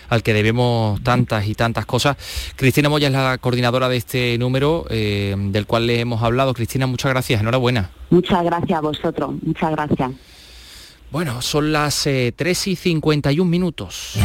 [0.08, 2.16] al que debemos tantas y tantas cosas.
[2.56, 6.52] Cristina Moya es la coordinadora de este número, eh, del cual le hemos hablado.
[6.54, 7.90] Cristina, muchas gracias, enhorabuena.
[8.10, 10.10] Muchas gracias a vosotros, muchas gracias.
[11.12, 14.18] Bueno, son las 3 eh, y 51 minutos.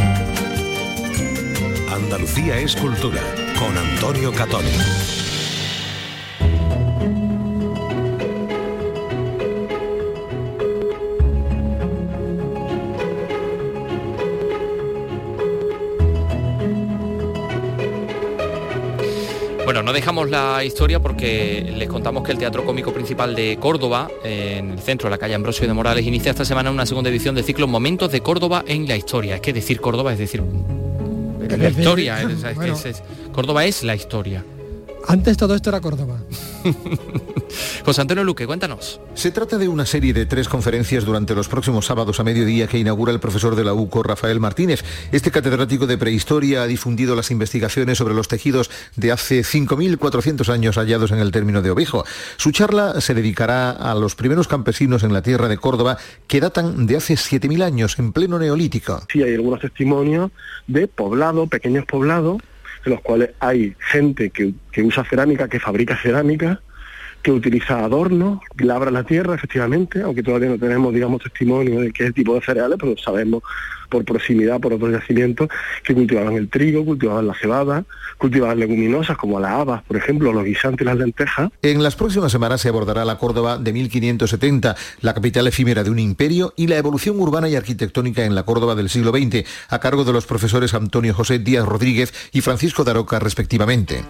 [2.02, 3.22] Andalucía es cultura,
[3.58, 4.68] con Antonio Catoni.
[19.64, 24.10] Bueno, no dejamos la historia porque les contamos que el Teatro Cómico Principal de Córdoba,
[24.24, 27.34] en el centro de la calle Ambrosio de Morales, inicia esta semana una segunda edición
[27.34, 29.36] del ciclo Momentos de Córdoba en la historia.
[29.36, 30.42] Es que decir Córdoba es decir
[31.56, 32.18] la historia.
[33.32, 34.44] Córdoba es la historia.
[35.08, 36.18] Antes todo esto era Córdoba.
[37.84, 39.00] José Antonio Luque, cuéntanos.
[39.14, 42.78] Se trata de una serie de tres conferencias durante los próximos sábados a mediodía que
[42.78, 44.84] inaugura el profesor de la UCO, Rafael Martínez.
[45.10, 50.76] Este catedrático de prehistoria ha difundido las investigaciones sobre los tejidos de hace 5.400 años
[50.76, 52.04] hallados en el término de Ovejo.
[52.36, 56.86] Su charla se dedicará a los primeros campesinos en la tierra de Córdoba que datan
[56.86, 59.02] de hace 7.000 años, en pleno neolítico.
[59.12, 60.30] Sí, hay algunos testimonios
[60.66, 62.40] de poblado, pequeños poblados,
[62.84, 66.60] en los cuales hay gente que, usa cerámica, que fabrica cerámica,
[67.22, 72.12] que utiliza adornos, labra la tierra, efectivamente, aunque todavía no tenemos, digamos, testimonio de qué
[72.12, 73.42] tipo de cereales, pero sabemos
[73.88, 75.48] por proximidad, por otros yacimientos,
[75.84, 77.84] que cultivaban el trigo, cultivaban la cebada,
[78.16, 81.50] cultivaban leguminosas como las habas, por ejemplo, los guisantes y las lentejas.
[81.60, 85.98] En las próximas semanas se abordará la Córdoba de 1570, la capital efímera de un
[85.98, 90.04] imperio, y la evolución urbana y arquitectónica en la Córdoba del siglo XX, a cargo
[90.04, 94.02] de los profesores Antonio José Díaz Rodríguez y Francisco Daroca, respectivamente.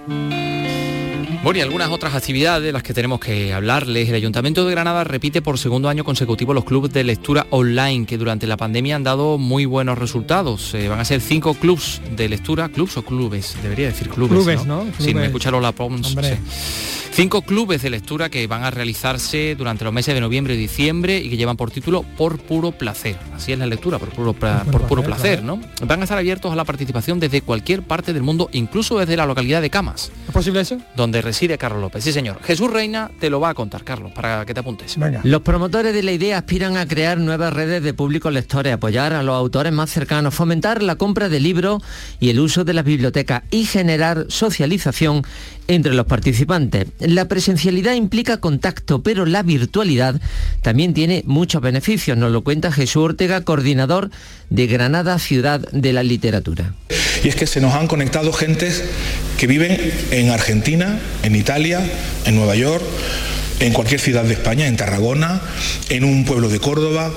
[1.42, 4.08] Bueno, y algunas otras actividades de las que tenemos que hablarles.
[4.08, 8.16] El Ayuntamiento de Granada repite por segundo año consecutivo los clubes de lectura online que
[8.16, 10.72] durante la pandemia han dado muy buenos resultados.
[10.74, 14.38] Eh, van a ser cinco clubs de lectura, clubs o clubes, debería decir clubes.
[14.38, 14.86] Clubes, ¿no?
[15.00, 16.14] Sin escuchar la Pons.
[17.12, 21.18] Cinco clubes de lectura que van a realizarse durante los meses de noviembre y diciembre
[21.18, 23.18] y que llevan por título Por puro placer.
[23.34, 25.60] Así es la lectura, por puro, por puro placer, ¿no?
[25.86, 29.26] Van a estar abiertos a la participación desde cualquier parte del mundo, incluso desde la
[29.26, 30.10] localidad de Camas.
[30.26, 30.78] ¿Es posible eso?
[30.96, 32.04] Donde reside Carlos López.
[32.04, 32.42] Sí, señor.
[32.42, 34.98] Jesús Reina te lo va a contar, Carlos, para que te apuntes.
[35.22, 39.22] Los promotores de la idea aspiran a crear nuevas redes de públicos lectores, apoyar a
[39.22, 41.82] los autores más cercanos, fomentar la compra de libros
[42.20, 45.22] y el uso de las bibliotecas y generar socialización
[45.68, 46.88] entre los participantes.
[46.98, 50.20] La presencialidad implica contacto, pero la virtualidad
[50.62, 54.10] también tiene muchos beneficios, nos lo cuenta Jesús Ortega, coordinador
[54.50, 56.74] de Granada Ciudad de la Literatura.
[57.24, 58.84] Y es que se nos han conectado gentes
[59.38, 59.78] que viven
[60.10, 61.80] en Argentina, en Italia,
[62.26, 62.84] en Nueva York,
[63.62, 65.40] en cualquier ciudad de España, en Tarragona,
[65.88, 67.12] en un pueblo de Córdoba.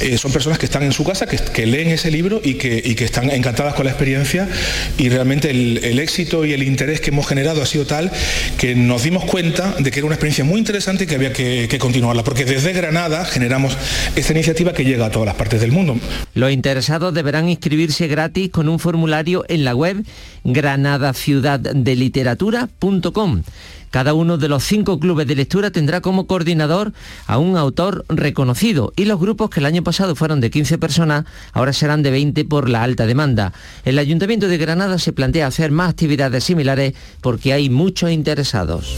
[0.00, 3.30] Eh, son personas que están en su casa, que, leen ese libro y que, están
[3.30, 4.48] encantadas con la experiencia
[4.96, 8.10] y realmente el, éxito y el interés que hemos generado ha sido tal
[8.56, 11.66] que nos dimos cuenta de que era una experiencia muy interesante y que había que,
[11.68, 13.76] que continuarla, porque desde Granada generamos
[14.16, 15.98] esta iniciativa que llega a todas las partes del mundo.
[16.34, 20.04] Los interesados deberán inscribirse gratis con un formulario en la web
[20.44, 23.42] granadaciudaddeliteratura.com.
[23.90, 26.92] Cada uno de los cinco clubes de lectura tendrá como coordinador
[27.26, 31.24] a un autor reconocido y los grupos que el año pasado fueron de 15 personas
[31.52, 33.52] ahora serán de 20 por la alta demanda.
[33.84, 38.96] El Ayuntamiento de Granada se plantea hacer más actividades similares porque hay muchos interesados.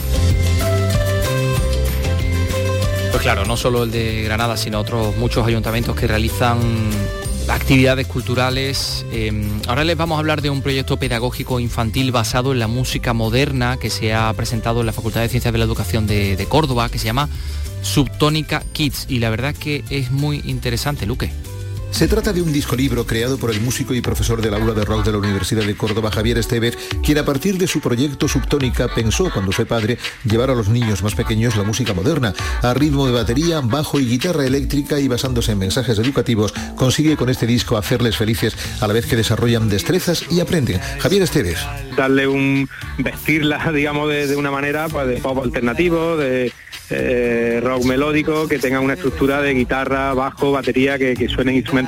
[3.11, 6.59] Pues claro, no solo el de Granada, sino otros muchos ayuntamientos que realizan
[7.49, 9.05] actividades culturales.
[9.12, 13.12] Em, ahora les vamos a hablar de un proyecto pedagógico infantil basado en la música
[13.12, 16.88] moderna que se ha presentado en la Facultad de Ciencias de la Educación de, Córdoba,
[16.88, 17.28] que se llama
[17.82, 19.07] Subtónica Kids.
[19.09, 21.30] Y la verdad es que es muy interesante, Luque.
[21.93, 24.84] Se trata de un disco libro creado por el músico y profesor del aula de
[24.84, 28.88] rock de la Universidad de Córdoba, Javier Estevez, quien a partir de su proyecto Subtónica
[28.88, 32.32] pensó, cuando fue padre, llevar a los niños más pequeños la música moderna,
[32.62, 37.28] a ritmo de batería, bajo y guitarra eléctrica y basándose en mensajes educativos, consigue con
[37.28, 40.80] este disco hacerles felices a la vez que desarrollan destrezas y aprenden.
[40.99, 41.59] Javier Estevez.
[41.95, 42.68] Darle un
[42.99, 46.53] vestirla, digamos, de, una manera pues, de pop alternativo, de
[46.95, 51.82] eh, rock melódico, que tenga una estructura de guitarra, bajo, batería, que, suenen instrumentos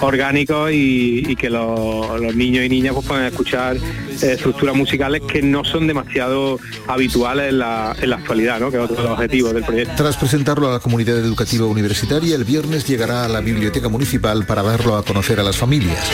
[0.00, 5.64] orgánicos y, que los, niños y niñas pues, puedan escuchar eh, estructuras musicales que no
[5.64, 8.70] son demasiado habituales en la, actualidad, ¿no?
[8.70, 9.94] que es otro de los objetivos del proyecto.
[9.96, 14.62] Tras presentarlo a la comunidad educativa universitaria, el viernes llegará a la biblioteca municipal para
[14.62, 16.10] darlo a conocer a las familias.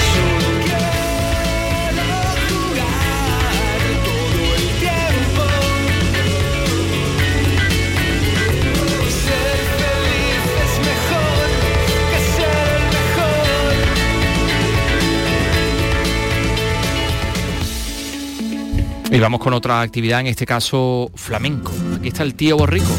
[19.16, 21.72] Y vamos con otra actividad, en este caso flamenco.
[21.96, 22.92] Aquí está el tío Borrico.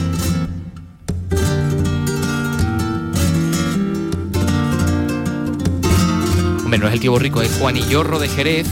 [6.64, 8.68] Hombre, no es el tío Borrico, es Juanillorro de Jerez,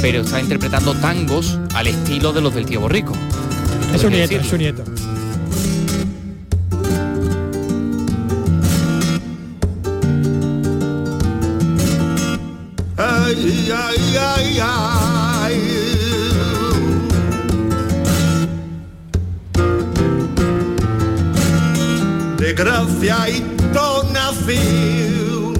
[0.00, 3.12] pero está interpretando tangos al estilo de los del tío Borrico.
[3.94, 4.82] Es su nieto, es su nieto.
[12.96, 15.21] Ay, ay, ay, ay.
[22.64, 23.40] Gracia y
[24.12, 25.52] nació.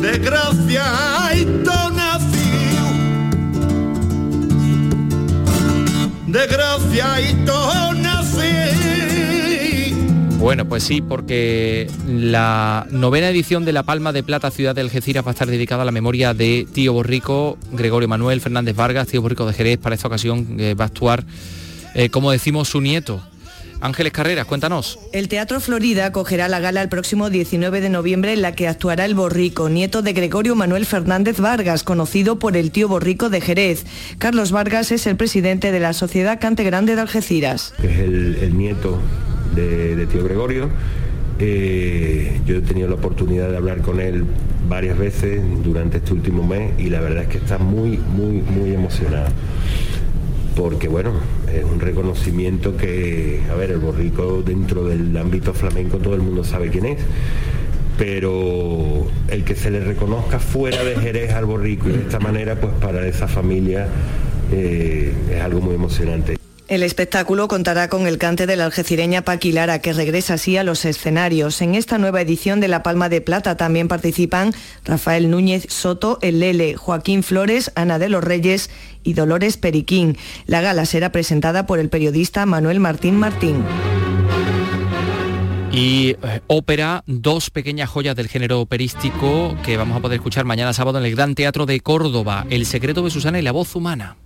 [0.00, 0.84] De gracia
[1.36, 1.44] y
[1.94, 2.82] nació.
[6.26, 7.34] De gracia y
[10.42, 15.24] bueno, pues sí, porque la novena edición de la Palma de Plata Ciudad de Algeciras
[15.24, 19.22] va a estar dedicada a la memoria de Tío Borrico, Gregorio Manuel Fernández Vargas, Tío
[19.22, 19.78] Borrico de Jerez.
[19.78, 21.24] Para esta ocasión eh, va a actuar,
[21.94, 23.22] eh, como decimos, su nieto,
[23.80, 24.98] Ángeles Carreras, cuéntanos.
[25.12, 29.04] El Teatro Florida acogerá la gala el próximo 19 de noviembre en la que actuará
[29.04, 33.86] el Borrico, nieto de Gregorio Manuel Fernández Vargas, conocido por el tío Borrico de Jerez.
[34.18, 37.74] Carlos Vargas es el presidente de la Sociedad Cante Grande de Algeciras.
[37.80, 38.98] Es el nieto
[39.54, 40.68] de, tío Gregorio.
[41.38, 44.24] Eh, yo he tenido la oportunidad de hablar con él
[44.68, 48.74] varias veces durante este último mes y la verdad es que está muy, muy, muy
[48.74, 49.28] emocionado.
[50.56, 51.12] Porque bueno,
[51.52, 56.44] es un reconocimiento que, a ver, el borrico dentro del ámbito flamenco todo el mundo
[56.44, 56.98] sabe quién es
[57.98, 62.56] pero el que se le reconozca fuera de Jerez al borrico y de esta manera,
[62.60, 63.86] pues para esa familia
[64.52, 66.41] eh, es algo muy emocionante.
[66.72, 70.86] El espectáculo contará con el cante de la algecireña Paquilara, que regresa así a los
[70.86, 71.60] escenarios.
[71.60, 76.40] En esta nueva edición de La Palma de Plata también participan Rafael Núñez Soto, El
[76.40, 78.70] Lele, Joaquín Flores, Ana de los Reyes
[79.02, 80.16] y Dolores Periquín.
[80.46, 83.62] La gala será presentada por el periodista Manuel Martín Martín.
[85.72, 90.72] Y eh, ópera, dos pequeñas joyas del género operístico que vamos a poder escuchar mañana
[90.72, 94.16] sábado en el Gran Teatro de Córdoba, El secreto de Susana y la voz humana.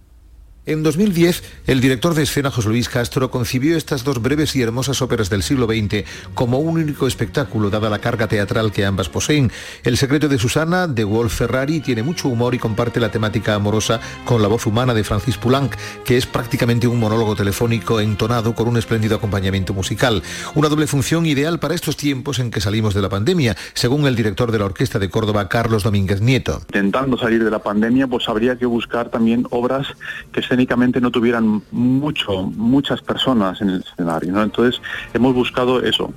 [0.69, 5.01] En 2010, el director de escena José Luis Castro concibió estas dos breves y hermosas
[5.01, 6.03] óperas del siglo XX
[6.35, 9.53] como un único espectáculo, dada la carga teatral que ambas poseen.
[9.85, 14.01] El secreto de Susana, de Wolf Ferrari, tiene mucho humor y comparte la temática amorosa
[14.25, 15.73] con la voz humana de Francis Poulenc,
[16.05, 20.25] que es prácticamente un monólogo telefónico entonado con un espléndido acompañamiento musical.
[20.57, 24.17] Una doble función ideal para estos tiempos en que salimos de la pandemia, según el
[24.17, 26.61] director de la Orquesta de Córdoba, Carlos Domínguez Nieto.
[26.67, 29.87] Intentando salir de la pandemia, pues habría que buscar también obras
[30.33, 34.33] que se escénicamente no tuvieran mucho, muchas personas en el escenario.
[34.33, 34.43] ¿no?
[34.43, 34.81] Entonces
[35.13, 36.15] hemos buscado eso,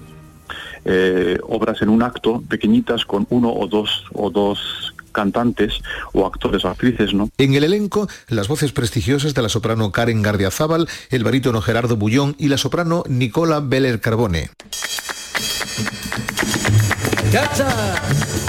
[0.86, 5.82] eh, obras en un acto pequeñitas con uno o dos o dos cantantes
[6.14, 7.30] o actores o actrices, ¿no?
[7.38, 12.36] En el elenco, las voces prestigiosas de la soprano Karen Gardiazabal, el barítono Gerardo Bullón
[12.38, 14.52] y la soprano Nicola Beller Carbone.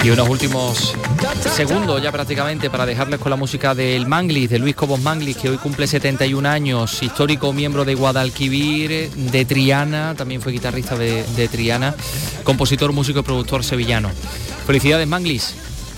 [0.03, 0.95] Y unos últimos
[1.55, 5.49] segundos ya prácticamente para dejarles con la música del Manglis, de Luis Cobos Manglis, que
[5.49, 11.93] hoy cumple 71 años, histórico miembro de Guadalquivir, de Triana, también fue guitarrista de, Triana,
[12.43, 14.09] compositor, músico y productor sevillano.
[14.65, 15.53] Felicidades Manglis.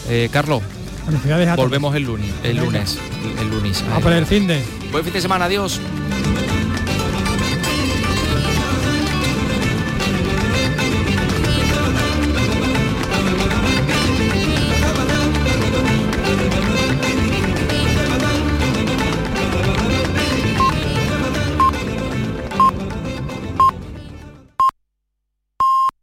[0.09, 0.61] Eh, Carlos.
[1.05, 2.97] Felicidades Volvemos el lunes, el lunes,
[3.39, 3.83] el lunes.
[3.93, 4.61] A por el fin de.
[4.91, 5.79] Buen fin de semana, adiós.